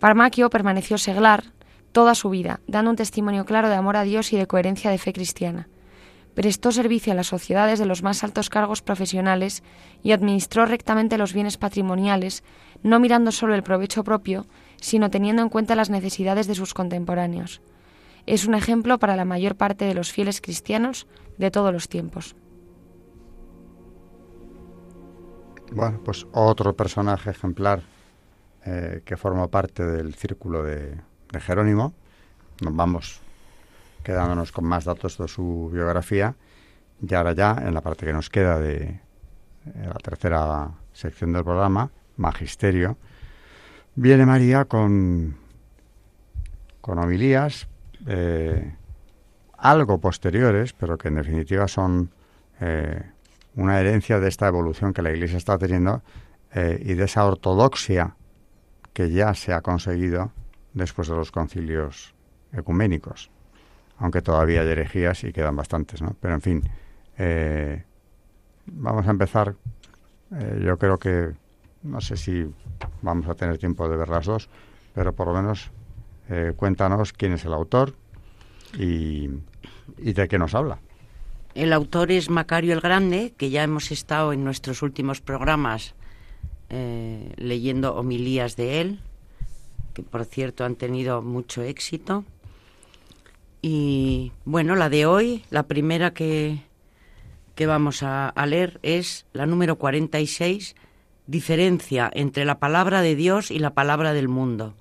[0.00, 1.44] Parmaquio permaneció seglar
[1.98, 4.98] toda su vida, dando un testimonio claro de amor a Dios y de coherencia de
[4.98, 5.68] fe cristiana.
[6.36, 9.64] Prestó servicio a las sociedades de los más altos cargos profesionales
[10.04, 12.44] y administró rectamente los bienes patrimoniales,
[12.84, 14.46] no mirando solo el provecho propio,
[14.80, 17.62] sino teniendo en cuenta las necesidades de sus contemporáneos.
[18.26, 22.36] Es un ejemplo para la mayor parte de los fieles cristianos de todos los tiempos.
[25.72, 27.82] Bueno, pues otro personaje ejemplar
[28.64, 31.00] eh, que forma parte del círculo de,
[31.40, 31.92] Jerónimo.
[32.62, 33.20] Nos vamos
[34.02, 36.34] quedándonos con más datos de su biografía.
[37.00, 39.00] Y ahora ya, en la parte que nos queda de
[39.84, 42.96] la tercera sección del programa, Magisterio,
[43.94, 45.36] viene María con,
[46.80, 47.68] con homilías
[48.06, 48.74] eh,
[49.58, 52.10] algo posteriores, pero que en definitiva son
[52.60, 53.02] eh,
[53.56, 56.02] una herencia de esta evolución que la Iglesia está teniendo
[56.54, 58.14] eh, y de esa ortodoxia
[58.92, 60.32] que ya se ha conseguido
[60.78, 62.14] después de los concilios
[62.52, 63.30] ecuménicos,
[63.98, 66.16] aunque todavía hay herejías y quedan bastantes, ¿no?
[66.20, 66.62] Pero en fin,
[68.66, 69.54] vamos a empezar.
[70.64, 71.34] yo creo que
[71.82, 72.46] no sé si
[73.02, 74.48] vamos a tener tiempo de ver las dos,
[74.94, 75.70] pero por lo menos
[76.28, 77.94] eh, cuéntanos quién es el autor
[78.76, 79.28] y,
[79.96, 80.78] de qué nos habla.
[81.54, 85.94] El autor es Macario el Grande, que ya hemos estado en nuestros últimos programas
[86.68, 89.00] eh, leyendo homilías de él,
[89.98, 92.24] que por cierto han tenido mucho éxito.
[93.60, 96.60] Y bueno, la de hoy, la primera que,
[97.56, 100.76] que vamos a, a leer es la número 46
[101.26, 104.74] diferencia entre la palabra de Dios y la palabra del mundo,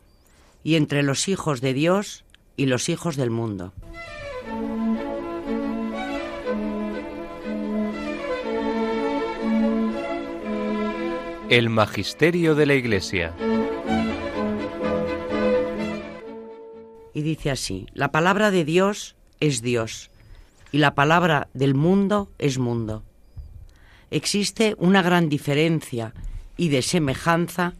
[0.64, 2.24] y entre los hijos de Dios
[2.56, 3.74] y los hijos del mundo.
[11.50, 13.34] El Magisterio de la Iglesia.
[17.18, 20.12] Y dice así, la palabra de Dios es Dios,
[20.72, 23.02] y la palabra del mundo es mundo.
[24.12, 26.14] Existe una gran diferencia
[26.58, 27.74] y de semejanza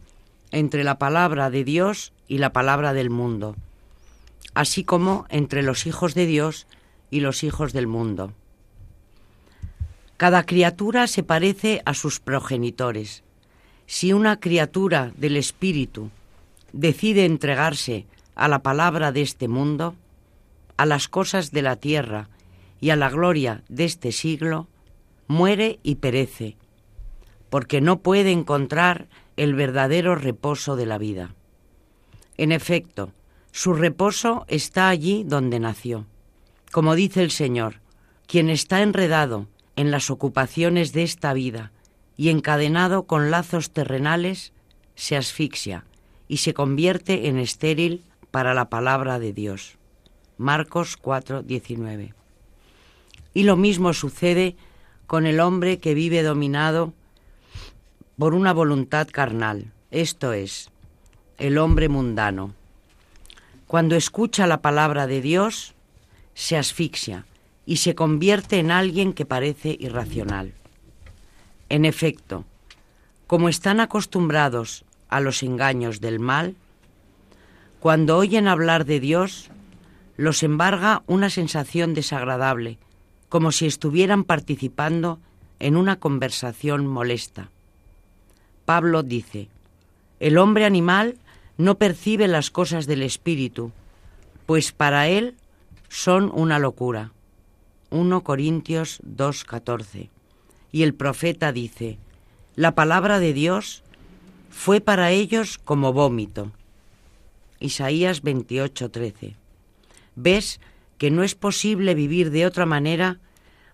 [0.50, 3.54] entre la palabra de Dios y la palabra del mundo,
[4.54, 6.66] así como entre los hijos de Dios
[7.08, 8.32] y los hijos del mundo.
[10.16, 13.22] Cada criatura se parece a sus progenitores.
[13.86, 16.10] Si una criatura del Espíritu
[16.72, 18.04] decide entregarse
[18.38, 19.94] a la palabra de este mundo,
[20.78, 22.30] a las cosas de la tierra
[22.80, 24.68] y a la gloria de este siglo,
[25.26, 26.56] muere y perece
[27.50, 31.34] porque no puede encontrar el verdadero reposo de la vida.
[32.36, 33.12] En efecto,
[33.52, 36.06] su reposo está allí donde nació.
[36.70, 37.80] Como dice el Señor,
[38.26, 41.72] quien está enredado en las ocupaciones de esta vida
[42.16, 44.52] y encadenado con lazos terrenales,
[44.94, 45.84] se asfixia
[46.26, 49.78] y se convierte en estéril para la palabra de Dios.
[50.36, 52.14] Marcos 4:19.
[53.34, 54.56] Y lo mismo sucede
[55.06, 56.92] con el hombre que vive dominado
[58.18, 60.70] por una voluntad carnal, esto es,
[61.38, 62.52] el hombre mundano.
[63.66, 65.74] Cuando escucha la palabra de Dios,
[66.34, 67.26] se asfixia
[67.64, 70.52] y se convierte en alguien que parece irracional.
[71.68, 72.44] En efecto,
[73.26, 76.56] como están acostumbrados a los engaños del mal,
[77.80, 79.50] cuando oyen hablar de Dios,
[80.16, 82.78] los embarga una sensación desagradable,
[83.28, 85.20] como si estuvieran participando
[85.60, 87.50] en una conversación molesta.
[88.64, 89.48] Pablo dice,
[90.20, 91.16] el hombre animal
[91.56, 93.72] no percibe las cosas del espíritu,
[94.46, 95.36] pues para él
[95.88, 97.12] son una locura.
[97.90, 100.10] 1 Corintios 2.14.
[100.72, 101.98] Y el profeta dice,
[102.56, 103.82] la palabra de Dios
[104.50, 106.52] fue para ellos como vómito.
[107.60, 109.36] Isaías 28:13.
[110.16, 110.60] Ves
[110.98, 113.18] que no es posible vivir de otra manera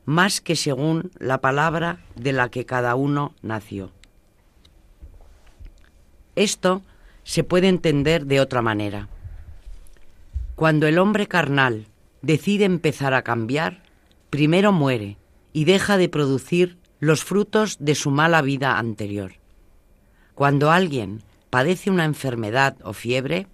[0.04, 3.92] más que según la palabra de la que cada uno nació.
[6.36, 6.82] Esto
[7.22, 9.08] se puede entender de otra manera.
[10.54, 11.86] Cuando el hombre carnal
[12.22, 13.82] decide empezar a cambiar,
[14.30, 15.16] primero muere
[15.52, 19.32] y deja de producir los frutos de su mala vida anterior.
[20.34, 23.46] Cuando alguien padece una enfermedad o fiebre,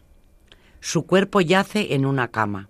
[0.80, 2.68] su cuerpo yace en una cama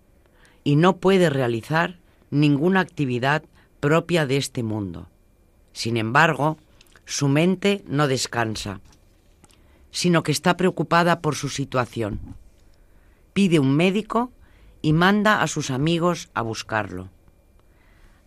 [0.64, 1.98] y no puede realizar
[2.30, 3.44] ninguna actividad
[3.80, 5.08] propia de este mundo.
[5.72, 6.58] Sin embargo,
[7.04, 8.80] su mente no descansa,
[9.90, 12.20] sino que está preocupada por su situación.
[13.32, 14.32] Pide un médico
[14.82, 17.08] y manda a sus amigos a buscarlo.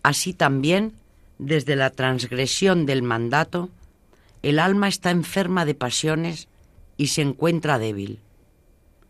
[0.02, 0.94] Así también,
[1.38, 3.70] desde la transgresión del mandato,
[4.42, 6.48] el alma está enferma de pasiones
[6.96, 8.20] y se encuentra débil.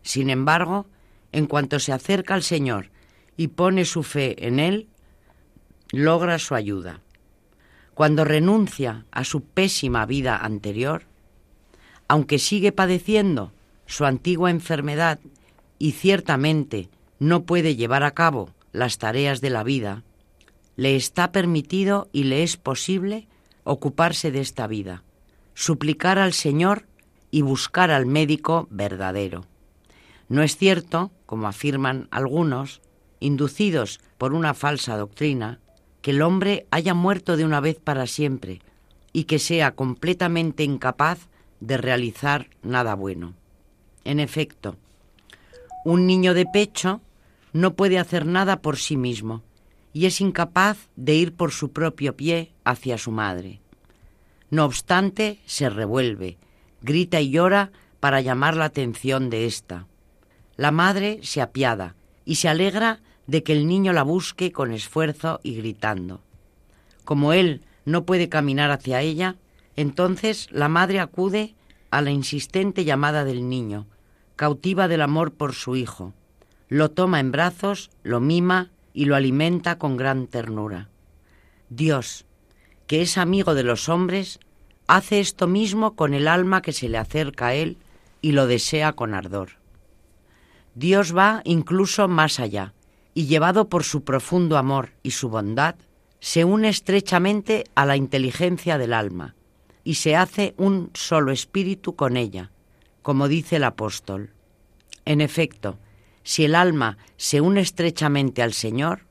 [0.05, 0.85] Sin embargo,
[1.31, 2.91] en cuanto se acerca al Señor
[3.35, 4.87] y pone su fe en Él,
[5.91, 7.01] logra su ayuda.
[7.95, 11.05] Cuando renuncia a su pésima vida anterior,
[12.07, 13.51] aunque sigue padeciendo
[13.87, 15.19] su antigua enfermedad
[15.79, 20.03] y ciertamente no puede llevar a cabo las tareas de la vida,
[20.75, 23.27] le está permitido y le es posible
[23.63, 25.03] ocuparse de esta vida,
[25.55, 26.85] suplicar al Señor
[27.31, 29.47] y buscar al médico verdadero.
[30.29, 32.81] No es cierto, como afirman algunos,
[33.19, 35.59] inducidos por una falsa doctrina,
[36.01, 38.61] que el hombre haya muerto de una vez para siempre
[39.13, 43.33] y que sea completamente incapaz de realizar nada bueno.
[44.03, 44.77] En efecto,
[45.83, 47.01] un niño de pecho
[47.53, 49.41] no puede hacer nada por sí mismo
[49.93, 53.61] y es incapaz de ir por su propio pie hacia su madre.
[54.49, 56.37] No obstante, se revuelve,
[56.81, 59.87] grita y llora para llamar la atención de ésta.
[60.57, 65.39] La madre se apiada y se alegra de que el niño la busque con esfuerzo
[65.43, 66.21] y gritando.
[67.03, 69.35] Como él no puede caminar hacia ella,
[69.75, 71.55] entonces la madre acude
[71.91, 73.87] a la insistente llamada del niño,
[74.35, 76.13] cautiva del amor por su hijo.
[76.67, 80.89] Lo toma en brazos, lo mima y lo alimenta con gran ternura.
[81.69, 82.25] Dios,
[82.87, 84.39] que es amigo de los hombres,
[84.87, 87.77] hace esto mismo con el alma que se le acerca a él
[88.21, 89.64] y lo desea con ardor.
[90.75, 92.73] Dios va incluso más allá
[93.13, 95.75] y llevado por su profundo amor y su bondad,
[96.19, 99.35] se une estrechamente a la inteligencia del alma
[99.85, 102.51] y se hace un solo espíritu con ella,
[103.01, 104.31] como dice el apóstol.
[105.05, 105.77] En efecto,
[106.23, 109.05] si el alma se une estrechamente al Señor,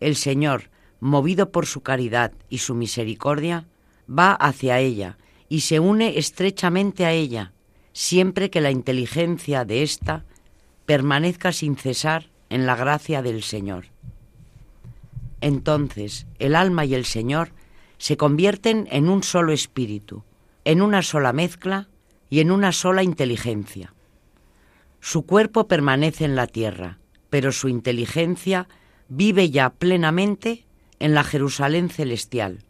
[0.00, 3.66] el Señor, movido por su caridad y su misericordia,
[4.08, 5.16] va hacia ella
[5.48, 7.52] y se une estrechamente a ella,
[7.92, 10.24] siempre que la inteligencia de ésta
[10.88, 13.88] permanezca sin cesar en la gracia del Señor.
[15.42, 17.50] Entonces el alma y el Señor
[17.98, 20.24] se convierten en un solo espíritu,
[20.64, 21.88] en una sola mezcla
[22.30, 23.92] y en una sola inteligencia.
[24.98, 28.66] Su cuerpo permanece en la tierra, pero su inteligencia
[29.10, 30.64] vive ya plenamente
[31.00, 32.64] en la Jerusalén celestial.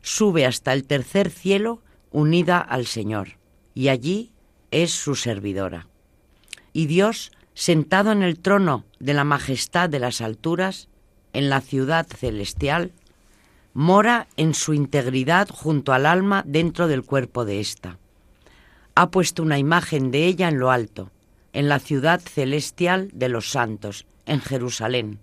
[0.00, 3.38] Sube hasta el tercer cielo unida al Señor,
[3.72, 4.32] y allí
[4.72, 5.86] es su servidora.
[6.72, 10.88] Y Dios sentado en el trono de la majestad de las alturas,
[11.32, 12.92] en la ciudad celestial,
[13.74, 17.98] mora en su integridad junto al alma dentro del cuerpo de ésta.
[18.94, 21.10] Ha puesto una imagen de ella en lo alto,
[21.52, 25.18] en la ciudad celestial de los santos, en Jerusalén,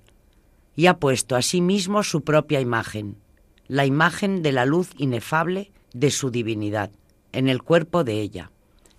[0.76, 3.18] y ha puesto asimismo su propia imagen,
[3.68, 6.92] la imagen de la luz inefable de su divinidad,
[7.32, 8.52] en el cuerpo de ella.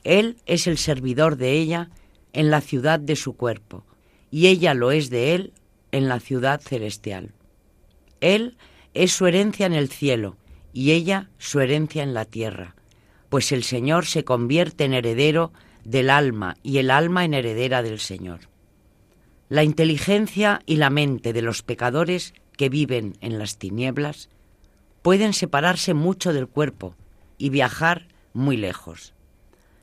[0.04, 1.90] Él es el servidor de ella
[2.32, 3.84] en la ciudad de su cuerpo,
[4.30, 5.52] y ella lo es de él
[5.92, 7.32] en la ciudad celestial.
[8.20, 8.56] Él
[8.94, 10.36] es su herencia en el cielo,
[10.72, 12.76] y ella su herencia en la tierra,
[13.28, 15.52] pues el Señor se convierte en heredero
[15.84, 18.40] del alma y el alma en heredera del Señor.
[19.48, 24.28] La inteligencia y la mente de los pecadores que viven en las tinieblas
[25.02, 26.94] pueden separarse mucho del cuerpo
[27.38, 29.14] y viajar muy lejos.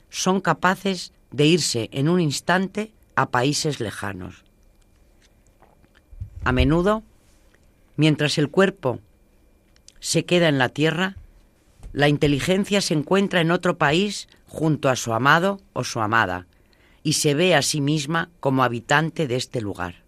[0.09, 4.43] Son capaces de irse en un instante a países lejanos.
[6.43, 7.03] A menudo,
[7.95, 8.99] mientras el cuerpo
[9.99, 11.15] se queda en la tierra,
[11.93, 16.47] la inteligencia se encuentra en otro país junto a su amado o su amada
[17.03, 20.03] y se ve a sí misma como habitante de este lugar.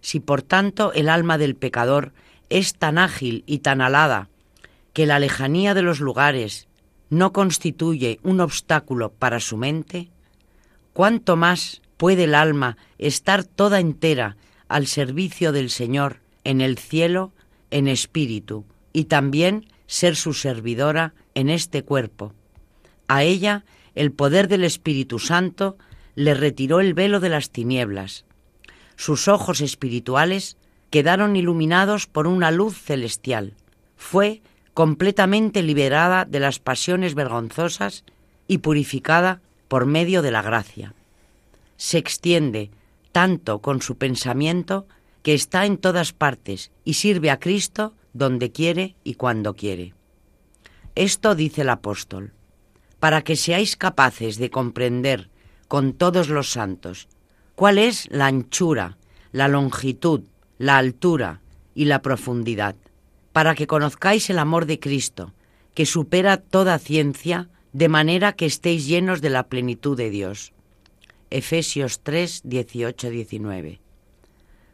[0.00, 2.12] Si por tanto el alma del pecador
[2.48, 4.28] es tan ágil y tan alada
[4.92, 6.66] que la lejanía de los lugares
[7.10, 10.08] no constituye un obstáculo para su mente,
[10.98, 14.36] cuánto más puede el alma estar toda entera
[14.66, 17.30] al servicio del Señor en el cielo,
[17.70, 22.34] en espíritu, y también ser su servidora en este cuerpo.
[23.06, 25.78] A ella el poder del Espíritu Santo
[26.16, 28.24] le retiró el velo de las tinieblas.
[28.96, 30.56] Sus ojos espirituales
[30.90, 33.54] quedaron iluminados por una luz celestial.
[33.94, 34.42] Fue
[34.74, 38.02] completamente liberada de las pasiones vergonzosas
[38.48, 40.94] y purificada por medio de la gracia.
[41.76, 42.70] Se extiende
[43.12, 44.86] tanto con su pensamiento
[45.22, 49.94] que está en todas partes y sirve a Cristo donde quiere y cuando quiere.
[50.94, 52.32] Esto dice el apóstol,
[52.98, 55.30] para que seáis capaces de comprender
[55.68, 57.08] con todos los santos
[57.54, 58.98] cuál es la anchura,
[59.32, 60.22] la longitud,
[60.58, 61.40] la altura
[61.74, 62.74] y la profundidad,
[63.32, 65.32] para que conozcáis el amor de Cristo,
[65.74, 67.48] que supera toda ciencia,
[67.78, 70.52] de manera que estéis llenos de la plenitud de Dios.
[71.30, 73.80] Efesios 3, 18, 19.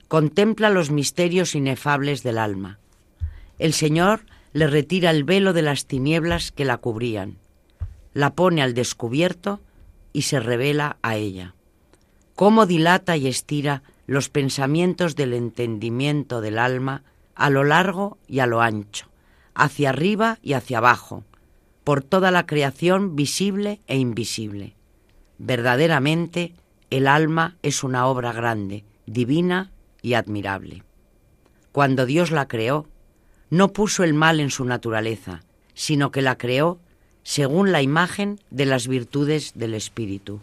[0.09, 2.79] Contempla los misterios inefables del alma.
[3.59, 4.25] El Señor
[4.55, 7.37] le retira el velo de las tinieblas que la cubrían,
[8.15, 9.61] la pone al descubierto
[10.15, 11.55] y se revela a ella.
[12.35, 17.03] Cómo dilata y estira los pensamientos del entendimiento del alma
[17.35, 19.11] a lo largo y a lo ancho,
[19.55, 21.23] hacia arriba y hacia abajo,
[21.85, 24.75] por toda la creación visible e invisible.
[25.39, 26.55] Verdaderamente,
[26.91, 29.71] el alma es una obra grande, divina
[30.01, 30.83] y admirable.
[31.73, 32.87] Cuando Dios la creó,
[33.51, 35.43] no puso el mal en su naturaleza,
[35.75, 36.81] sino que la creó
[37.23, 40.41] según la imagen de las virtudes del Espíritu.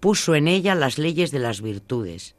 [0.00, 2.34] Puso en ella las leyes de las virtudes,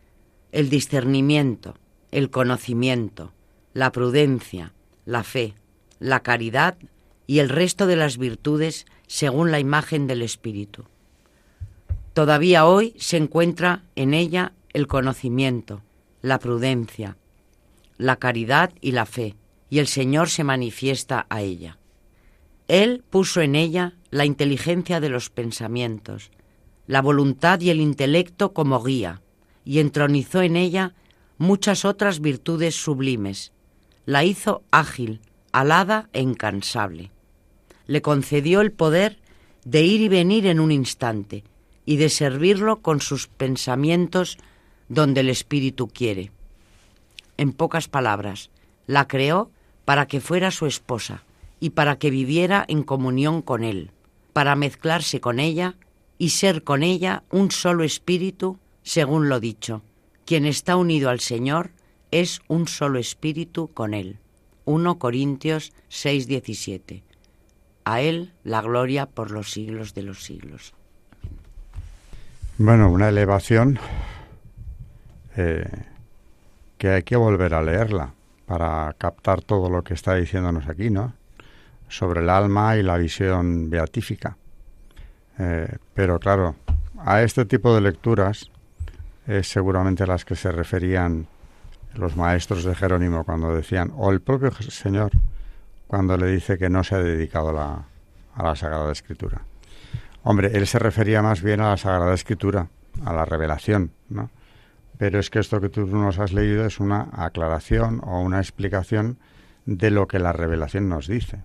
[0.52, 1.76] el discernimiento,
[2.12, 3.34] el conocimiento,
[3.74, 4.74] la prudencia,
[5.06, 5.56] la fe,
[6.00, 6.78] la caridad
[7.28, 10.86] y el resto de las virtudes según la imagen del Espíritu.
[12.14, 15.84] Todavía hoy se encuentra en ella el conocimiento,
[16.22, 17.18] la prudencia,
[17.98, 19.36] la caridad y la fe,
[19.70, 21.78] y el Señor se manifiesta a ella.
[22.68, 26.32] Él puso en ella la inteligencia de los pensamientos,
[26.88, 29.22] la voluntad y el intelecto como guía,
[29.66, 30.96] y entronizó en ella
[31.38, 33.52] muchas otras virtudes sublimes.
[34.06, 35.22] La hizo ágil,
[35.52, 37.12] alada e incansable.
[37.88, 39.18] Le concedió el poder
[39.66, 41.44] de ir y venir en un instante
[41.86, 44.38] y de servirlo con sus pensamientos
[44.90, 46.32] donde el Espíritu quiere.
[47.38, 48.50] En pocas palabras,
[48.88, 49.52] la creó
[49.86, 51.24] para que fuera su esposa
[51.60, 53.92] y para que viviera en comunión con Él,
[54.34, 55.76] para mezclarse con ella
[56.18, 59.82] y ser con ella un solo espíritu, según lo dicho.
[60.26, 61.72] Quien está unido al Señor
[62.12, 64.18] es un solo espíritu con Él.
[64.66, 67.07] 1 Corintios 6:17.
[67.90, 70.74] A Él la gloria por los siglos de los siglos.
[72.58, 73.80] Bueno, una elevación
[75.38, 75.64] eh,
[76.78, 78.14] que hay que volver a leerla
[78.46, 81.14] para captar todo lo que está diciéndonos aquí, ¿no?
[81.88, 84.36] Sobre el alma y la visión beatífica.
[85.40, 86.56] Eh, pero claro,
[86.98, 88.52] a este tipo de lecturas
[89.28, 91.26] es seguramente las que se referían
[91.96, 95.12] los maestros de Jerónimo cuando decían, o el propio Señor
[95.88, 99.42] cuando le dice que no se ha dedicado a la Sagrada Escritura.
[100.24, 102.68] Hombre, él se refería más bien a la Sagrada Escritura,
[103.06, 104.30] a la revelación, ¿no?
[104.98, 109.20] Pero es que esto que tú nos has leído es una aclaración o una explicación
[109.66, 111.44] de lo que la revelación nos dice.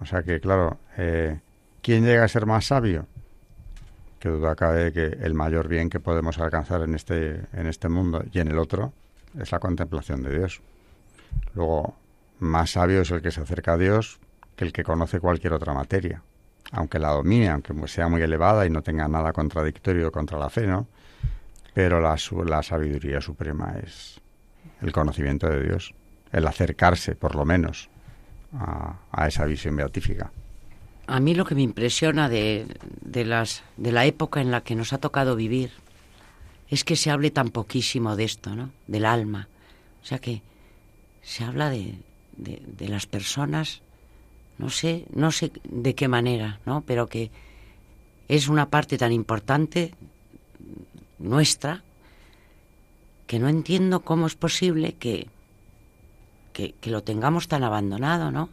[0.00, 1.40] O sea que, claro, eh,
[1.82, 3.06] ¿quién llega a ser más sabio?
[4.18, 8.24] Que duda cabe que el mayor bien que podemos alcanzar en este, en este mundo
[8.32, 8.92] y en el otro
[9.38, 10.60] es la contemplación de Dios.
[11.54, 11.96] Luego,
[12.38, 14.20] más sabio es el que se acerca a Dios
[14.56, 16.22] que el que conoce cualquier otra materia,
[16.72, 20.66] aunque la domine, aunque sea muy elevada y no tenga nada contradictorio contra la fe,
[20.66, 20.88] ¿no?
[21.74, 22.16] Pero la,
[22.46, 24.20] la sabiduría suprema es
[24.82, 25.94] el conocimiento de Dios,
[26.32, 27.88] el acercarse, por lo menos,
[28.52, 30.32] a, esa visión beatífica.
[31.06, 32.66] A mí lo que me impresiona de,
[33.00, 35.70] de, las, de la época en la que nos ha tocado vivir
[36.68, 38.70] es que se hable tan poquísimo de esto, ¿no?
[38.86, 39.48] Del alma.
[40.02, 40.42] O sea que
[41.22, 41.94] se habla de,
[42.38, 43.82] de, las personas,
[44.58, 46.82] no sé, no sé de qué manera, ¿no?
[46.82, 47.30] Pero que
[48.28, 49.94] es una parte tan importante
[51.18, 51.82] nuestra
[53.26, 55.28] que no entiendo cómo es posible que,
[56.52, 58.48] que, que, lo tengamos tan abandonado, ¿no?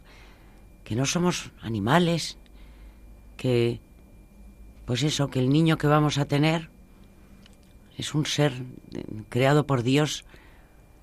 [0.84, 2.36] Que no somos animales,
[3.36, 3.80] que,
[4.84, 6.68] pues eso, que el niño que vamos a tener
[7.96, 8.52] es un ser
[9.30, 10.24] creado por Dios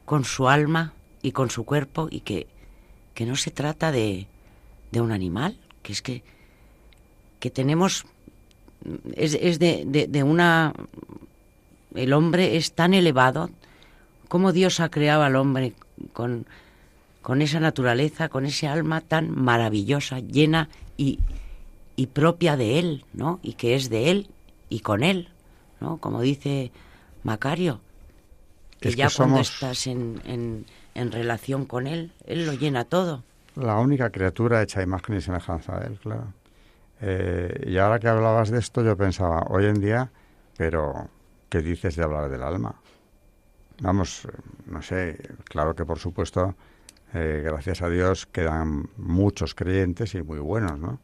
[0.05, 2.47] con su alma y con su cuerpo y que,
[3.14, 4.28] que no se trata de,
[4.91, 6.24] de un animal, que es que,
[7.39, 8.05] que tenemos,
[9.16, 10.74] es, es de, de, de, una
[11.95, 13.49] El hombre es tan elevado,
[14.28, 15.74] cómo Dios ha creado al hombre
[16.14, 16.45] con,
[17.22, 21.20] con esa naturaleza, con ese alma tan maravillosa, llena y,
[21.95, 23.39] y propia de Él, ¿no?
[23.43, 24.28] Y que es de Él
[24.70, 25.30] y con Él,
[25.80, 25.97] ¿no?
[25.97, 26.72] Como dice
[27.24, 27.80] Macario,
[28.80, 33.23] que ya cuando estás en, en, en relación con Él, Él lo llena todo.
[33.55, 36.33] La única criatura hecha imagen y semejanza de Él, claro.
[37.01, 40.09] Eh, y ahora que hablabas de esto, yo pensaba, hoy en día,
[40.57, 41.09] pero
[41.49, 42.75] ¿qué dices de hablar del alma?
[43.81, 44.27] Vamos,
[44.65, 46.55] no sé, claro que por supuesto,
[47.13, 50.99] eh, gracias a Dios, quedan muchos creyentes y muy buenos, ¿no?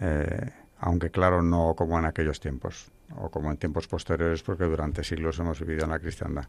[0.00, 5.04] Eh, aunque claro, no como en aquellos tiempos, o como en tiempos posteriores, porque durante
[5.04, 6.44] siglos hemos vivido en la cristiandad.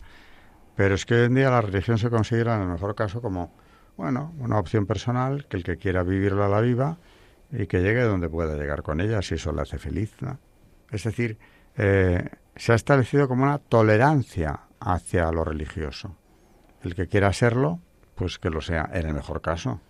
[0.76, 3.53] Pero es que hoy en día la religión se considera, en el mejor caso, como,
[3.97, 6.97] bueno, una opción personal, que el que quiera vivirla la viva,
[7.51, 10.15] y que llegue donde pueda llegar con ella, si eso le hace feliz.
[10.91, 11.38] Es decir,
[11.78, 16.15] eh, se ha establecido como una tolerancia hacia lo religioso.
[16.82, 17.80] El que quiera serlo,
[18.15, 19.82] pues que lo sea, en el mejor caso.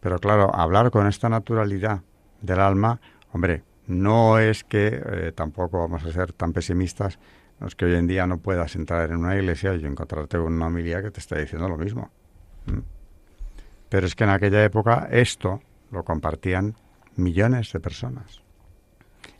[0.00, 2.02] Pero claro, hablar con esta naturalidad
[2.40, 3.00] del alma,
[3.32, 7.18] hombre, no es que eh, tampoco vamos a ser tan pesimistas,
[7.66, 10.66] es que hoy en día no puedas entrar en una iglesia y encontrarte con una
[10.66, 12.10] familia que te está diciendo lo mismo.
[13.88, 16.76] Pero es que en aquella época esto lo compartían
[17.16, 18.42] millones de personas.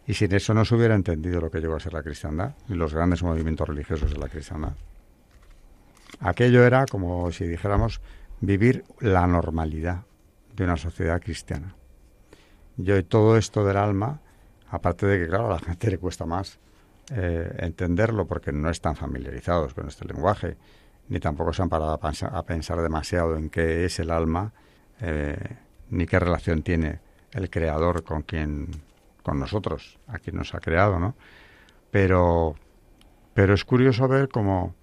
[0.06, 2.74] Y sin eso no se hubiera entendido lo que llegó a ser la cristiandad y
[2.74, 4.72] los grandes movimientos religiosos de la cristiandad.
[6.20, 8.00] Aquello era como si dijéramos
[8.40, 10.04] vivir la normalidad
[10.56, 11.76] de una sociedad cristiana.
[12.76, 14.20] Y hoy todo esto del alma,
[14.70, 16.58] aparte de que, claro, a la gente le cuesta más
[17.10, 20.56] eh, entenderlo porque no están familiarizados con este lenguaje,
[21.08, 24.52] ni tampoco se han parado a pensar, demasiado en qué es el alma,
[25.00, 25.36] eh,
[25.90, 27.00] ni qué relación tiene
[27.32, 28.68] el creador con quien
[29.22, 31.14] con nosotros, a quien nos ha creado, ¿no?
[31.90, 32.56] Pero
[33.34, 34.74] pero es curioso ver cómo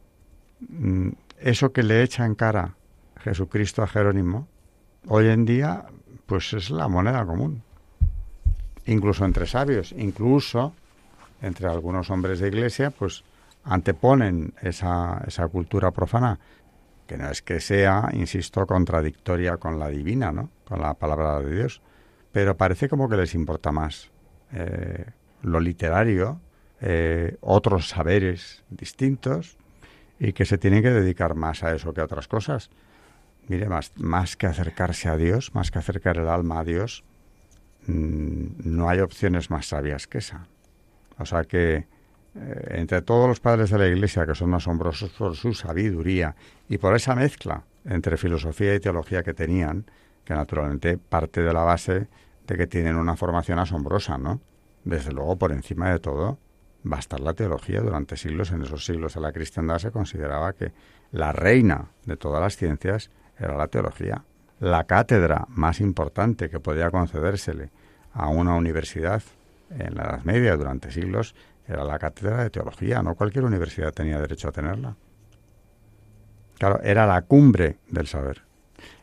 [0.62, 1.10] mm,
[1.40, 2.76] eso que le echa en cara
[3.20, 4.48] Jesucristo a Jerónimo
[5.08, 5.86] hoy en día
[6.26, 7.62] pues es la moneda común.
[8.86, 10.74] Incluso entre sabios, incluso
[11.46, 13.24] entre algunos hombres de iglesia, pues
[13.64, 16.40] anteponen esa, esa cultura profana
[17.08, 20.50] que no es que sea, insisto, contradictoria con la divina, ¿no?
[20.66, 21.82] Con la palabra de Dios.
[22.32, 24.12] Pero parece como que les importa más
[24.54, 25.06] eh,
[25.44, 26.42] lo literario,
[26.82, 29.58] eh, otros saberes distintos
[30.20, 32.70] y que se tienen que dedicar más a eso que a otras cosas.
[33.48, 37.04] Mire, más, más que acercarse a Dios, más que acercar el alma a Dios,
[37.86, 40.48] mm, no hay opciones más sabias que esa.
[41.18, 41.88] O sea que
[42.36, 46.36] eh, entre todos los padres de la Iglesia, que son asombrosos por su sabiduría
[46.68, 49.86] y por esa mezcla entre filosofía y teología que tenían,
[50.26, 52.08] que naturalmente parte de la base
[52.46, 54.42] de que tienen una formación asombrosa, ¿no?
[54.84, 56.38] Desde luego, por encima de todo,
[56.92, 57.82] va a estar la teología.
[57.82, 60.74] Durante siglos, en esos siglos de la cristiandad, se consideraba que
[61.12, 63.10] la reina de todas las ciencias
[63.40, 64.26] era la teología.
[64.60, 67.72] La cátedra más importante que podía concedérsele
[68.14, 69.24] a una universidad
[69.70, 71.36] en la Edad Media durante siglos
[71.68, 74.96] era la cátedra de teología, no cualquier universidad tenía derecho a tenerla.
[76.58, 78.44] Claro, era la cumbre del saber.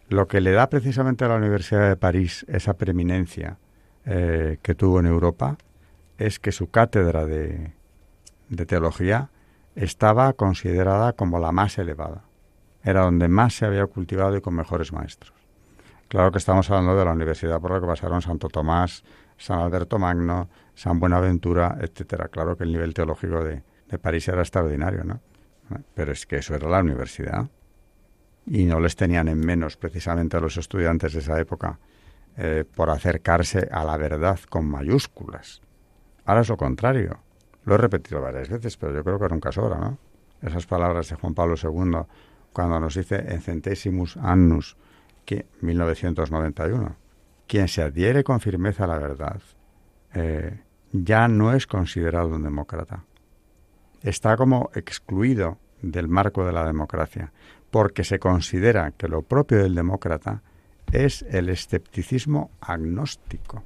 [0.08, 3.58] Lo que le da precisamente a la Universidad de París esa preeminencia
[4.04, 5.56] eh, que tuvo en Europa
[6.18, 7.72] es que su cátedra de,
[8.48, 9.30] de teología
[9.74, 12.24] estaba considerada como la más elevada.
[12.84, 15.32] Era donde más se había cultivado y con mejores maestros.
[16.08, 19.02] Claro que estamos hablando de la universidad por la que pasaron Santo Tomás,
[19.42, 22.28] San Alberto Magno, San Buenaventura, etcétera.
[22.28, 23.62] Claro que el nivel teológico de,
[24.00, 25.20] París era extraordinario, ¿no?
[25.94, 27.50] Pero es que eso era la universidad.
[28.46, 31.78] Y no les tenían en menos precisamente a los estudiantes de esa época
[32.36, 35.60] eh, por acercarse a la verdad con mayúsculas.
[36.24, 37.18] Ahora es lo contrario.
[37.64, 39.98] Lo he repetido varias veces, pero yo creo que nunca sobra, ¿no?
[40.40, 42.06] Esas palabras de Juan Pablo II
[42.52, 44.76] cuando nos dice en centésimus annus,
[45.24, 46.96] que 1991,
[47.52, 49.38] quien se adhiere con firmeza a la verdad
[50.14, 53.04] eh, ya no es considerado un demócrata.
[54.00, 57.30] Está como excluido del marco de la democracia,
[57.70, 60.40] porque se considera que lo propio del demócrata
[60.92, 63.62] es el escepticismo agnóstico.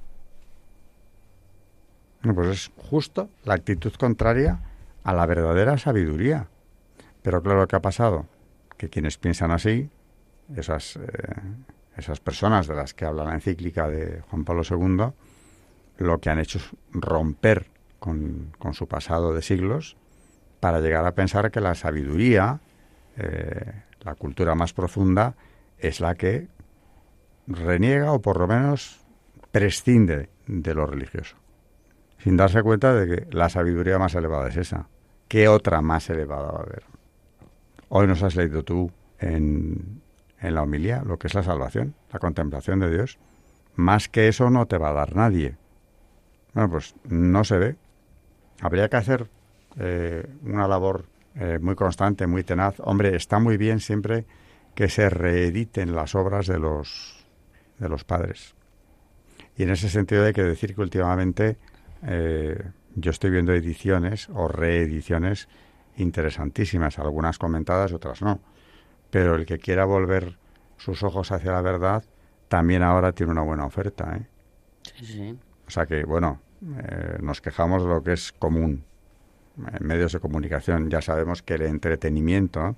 [2.34, 4.62] pues es justo la actitud contraria
[5.05, 6.49] a la verdadera sabiduría.
[7.22, 8.26] Pero claro, ¿qué ha pasado?
[8.76, 9.89] Que quienes piensan así,
[10.57, 11.01] esas, eh,
[11.97, 15.13] esas personas de las que habla la encíclica de Juan Pablo II,
[15.99, 17.69] lo que han hecho es romper
[17.99, 19.97] con, su pasado de siglos
[20.61, 22.61] para llegar a pensar que la sabiduría,
[23.17, 25.35] eh, la cultura más profunda,
[25.79, 26.49] es la que
[27.47, 29.01] reniega o por lo menos
[29.51, 31.37] prescinde de lo religioso,
[32.19, 34.89] sin darse cuenta de que la sabiduría más elevada es esa,
[35.29, 36.85] ¿qué otra más elevada va a haber?
[37.89, 40.03] Hoy nos has leído tú en,
[40.41, 43.18] en la homilía lo que es la salvación, la contemplación de Dios.
[43.74, 45.57] Más que eso no te va a dar nadie.
[46.55, 47.76] Bueno, pues no se ve.
[48.61, 49.28] Habría que hacer
[49.78, 52.76] eh, una labor eh, muy constante, muy tenaz.
[52.78, 54.24] Hombre, está muy bien siempre
[54.74, 57.26] que se reediten las obras de los,
[57.78, 58.55] de los padres.
[59.57, 61.59] Y en ese sentido hay que decir que últimamente
[62.07, 65.49] eh, yo estoy viendo ediciones o reediciones
[65.97, 68.41] interesantísimas, algunas comentadas, otras no.
[69.11, 70.39] Pero el que quiera volver
[70.77, 72.05] sus ojos hacia la verdad,
[72.49, 74.17] también ahora tiene una buena oferta.
[74.17, 74.27] ¿eh?
[74.95, 75.39] Sí, sí.
[75.67, 76.41] O sea que, bueno,
[76.79, 78.85] eh, nos quejamos de lo que es común
[79.59, 80.91] en medios de comunicación.
[80.91, 82.77] Ya sabemos que el entretenimiento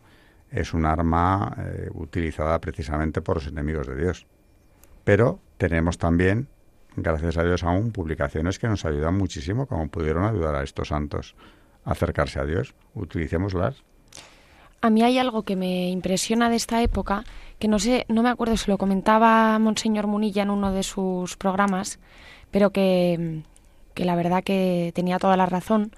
[0.50, 4.26] es un arma eh, utilizada precisamente por los enemigos de Dios.
[5.04, 6.48] Pero tenemos también,
[6.96, 11.34] gracias a Dios aún, publicaciones que nos ayudan muchísimo, como pudieron ayudar a estos santos
[11.84, 12.74] a acercarse a Dios.
[12.94, 13.84] Utilicémoslas.
[14.80, 17.24] A mí hay algo que me impresiona de esta época,
[17.58, 21.36] que no sé, no me acuerdo si lo comentaba Monseñor Munilla en uno de sus
[21.36, 21.98] programas,
[22.52, 23.42] pero que,
[23.94, 25.90] que la verdad que tenía toda la razón,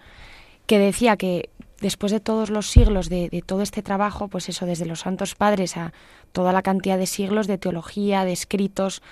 [0.67, 1.51] que decía que
[1.81, 5.35] después de todos los siglos de, de, todo este trabajo, pues eso, desde los santos
[5.35, 5.93] padres a
[6.33, 9.03] toda la cantidad de siglos de teología, de escritos,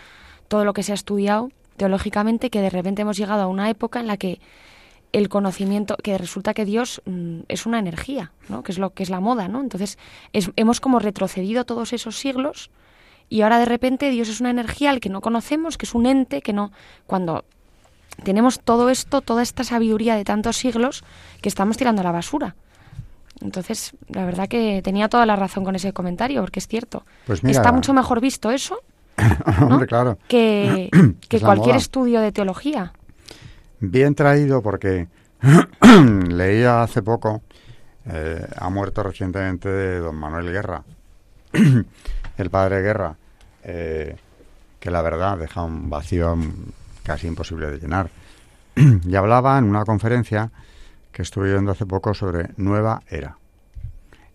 [0.49, 4.01] todo lo que se ha estudiado teológicamente, que de repente hemos llegado a una época
[4.01, 4.41] en la que
[5.13, 8.63] el conocimiento, que resulta que Dios mm, es una energía, ¿no?
[8.63, 9.61] que es lo que es la moda, ¿no?
[9.61, 9.99] Entonces,
[10.33, 12.71] es, hemos como retrocedido todos esos siglos
[13.29, 16.07] y ahora de repente Dios es una energía al que no conocemos, que es un
[16.07, 16.73] ente, que no.
[17.07, 17.45] Cuando
[18.25, 21.05] tenemos todo esto, toda esta sabiduría de tantos siglos
[21.41, 22.57] que estamos tirando a la basura.
[23.41, 27.05] Entonces, la verdad que tenía toda la razón con ese comentario, porque es cierto.
[27.27, 28.81] Pues mira, Está mucho mejor visto eso
[29.61, 30.19] Hombre, claro.
[30.27, 30.91] que,
[31.29, 31.77] que Es cualquier moda.
[31.77, 32.93] estudio de teología.
[33.81, 35.07] Bien traído porque
[36.29, 37.43] leía hace poco,
[38.07, 40.83] eh, ha muerto recientemente don Manuel Guerra,
[42.39, 43.17] el padre Guerra,
[43.63, 44.17] eh,
[44.81, 46.37] que la verdad deja un vacío
[47.05, 48.11] casi imposible de llenar.
[48.77, 50.51] y hablaba en una conferencia
[51.13, 53.39] que estuve viendo hace poco sobre nueva era.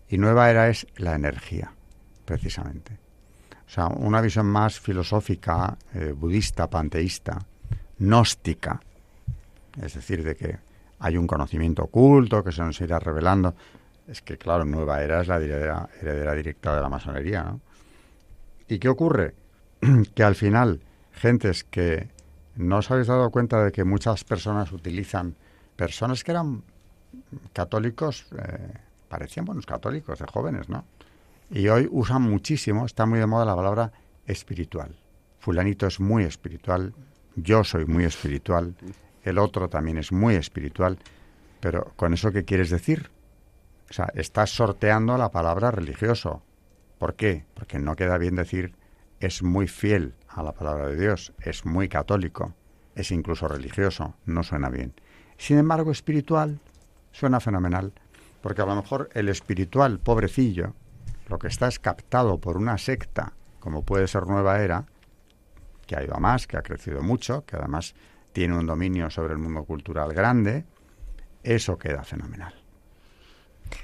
[0.08, 1.70] Y nueva era es la energía,
[2.24, 2.98] precisamente.
[3.66, 7.44] O sea, una visión más filosófica, eh, budista, panteísta,
[7.98, 8.80] gnóstica,
[9.80, 10.58] es decir, de que
[10.98, 13.54] hay un conocimiento oculto que se nos irá revelando.
[14.06, 17.60] Es que, claro, Nueva Era es la heredera, directa de la masonería, ¿no?
[18.68, 19.34] ¿Y qué ocurre?
[20.14, 20.80] que al final,
[21.12, 22.08] gentes que
[22.56, 25.36] no os habéis dado cuenta de que muchas personas utilizan,
[25.76, 26.62] personas que eran
[27.52, 28.72] católicos, eh,
[29.08, 30.84] parecían buenos católicos de jóvenes, ¿no?
[31.50, 33.92] Y hoy usan muchísimo, está muy de moda la palabra
[34.26, 34.96] espiritual.
[35.38, 36.94] Fulanito es muy espiritual,
[37.36, 38.74] yo soy muy espiritual,
[39.24, 40.98] el otro también es muy espiritual,
[41.60, 43.10] pero ¿con eso qué quieres decir?
[43.90, 46.42] O sea, estás sorteando la palabra religioso.
[46.98, 47.44] ¿Por qué?
[47.54, 48.74] Porque no queda bien decir
[49.20, 52.54] es muy fiel a la palabra de Dios, es muy católico,
[52.94, 54.92] es incluso religioso, no suena bien.
[55.38, 56.60] Sin embargo, espiritual
[57.12, 57.92] suena fenomenal,
[58.42, 60.74] porque a lo mejor el espiritual, pobrecillo,
[61.28, 64.84] lo que está es captado por una secta, como puede ser Nueva Era,
[65.86, 67.94] que ha ido a más, que ha crecido mucho, que además
[68.34, 70.64] tiene un dominio sobre el mundo cultural grande,
[71.44, 72.52] eso queda fenomenal.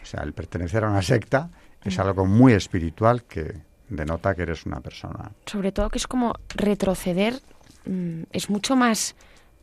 [0.03, 1.51] O sea, el pertenecer a una secta
[1.85, 5.31] es algo muy espiritual que denota que eres una persona.
[5.47, 7.41] Sobre todo que es como retroceder,
[7.87, 9.15] mm, es mucho más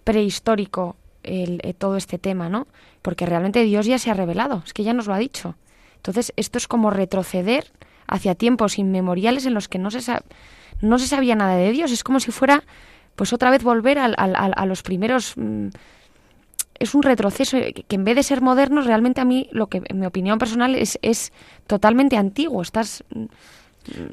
[0.05, 2.65] prehistórico el, eh, todo este tema, ¿no?
[3.01, 5.55] Porque realmente Dios ya se ha revelado, es que ya nos lo ha dicho.
[5.97, 7.73] Entonces, esto es como retroceder
[8.07, 9.99] hacia tiempos inmemoriales en los que no se,
[10.79, 11.91] no se sabía nada de Dios.
[11.91, 12.63] Es como si fuera,
[13.17, 15.33] pues otra vez volver al- al- al- a los primeros...
[15.35, 15.67] mm,
[16.79, 19.81] es un retroceso eh, que en vez de ser moderno, realmente a mí, lo que
[19.83, 21.33] en mi opinión personal, es, es
[21.65, 22.61] totalmente antiguo.
[22.61, 23.03] Estás...
[23.13, 23.25] mm,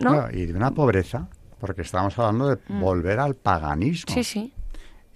[0.02, 0.30] ¿no?
[0.32, 1.28] Y de una pobreza,
[1.61, 4.14] porque estamos hablando de volver al paganismo.
[4.14, 4.52] Sí, sí.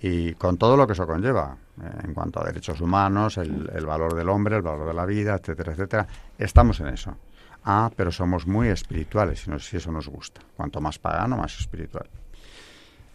[0.00, 3.86] y con todo lo que eso conlleva, eh, en cuanto a derechos humanos, el, el
[3.86, 6.06] valor del hombre, el valor de la vida, etcétera, etcétera.
[6.38, 7.16] Estamos en eso.
[7.64, 10.40] Ah, pero somos muy espirituales, y no si eso nos gusta.
[10.56, 12.06] Cuanto más pagano, más espiritual.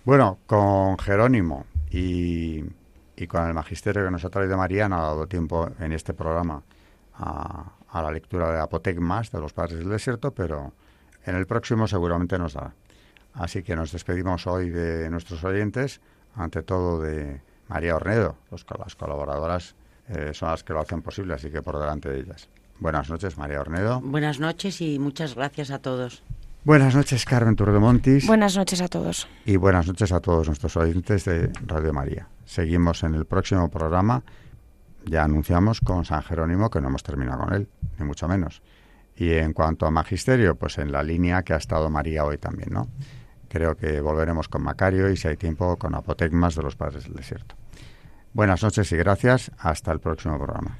[0.06, 2.62] Bueno, con Jerónimo y,
[3.16, 6.14] y con el magisterio que nos ha traído María, no ha dado tiempo en este
[6.14, 6.62] programa
[7.14, 10.74] a, a la lectura de Apotegmas, de los Padres del Desierto, pero
[11.26, 12.74] en el próximo seguramente nos dará.
[13.34, 16.02] Así que nos despedimos hoy de nuestros oyentes,
[16.36, 18.36] ante todo de María Ornedo.
[18.52, 19.76] Los, las colaboradoras
[20.10, 22.50] eh, son las que lo hacen posible, así que por delante de ellas.
[22.80, 24.02] Buenas noches, María Ornedo.
[24.02, 26.24] Buenas noches y muchas gracias a todos.
[26.66, 28.26] Buenas noches, Carmen Turdemontis.
[28.26, 29.28] Buenas noches a todos.
[29.46, 32.28] Y buenas noches a todos nuestros oyentes de Radio María.
[32.46, 34.24] Seguimos en el próximo programa
[35.06, 38.62] ya anunciamos con San Jerónimo que no hemos terminado con él, ni mucho menos.
[39.16, 42.70] Y en cuanto a magisterio, pues en la línea que ha estado María hoy también,
[42.72, 42.88] ¿no?
[43.50, 47.14] Creo que volveremos con Macario y si hay tiempo con Apotegmas de los Padres del
[47.14, 47.56] Desierto.
[48.34, 49.52] Buenas noches y gracias.
[49.60, 50.80] Hasta el próximo programa.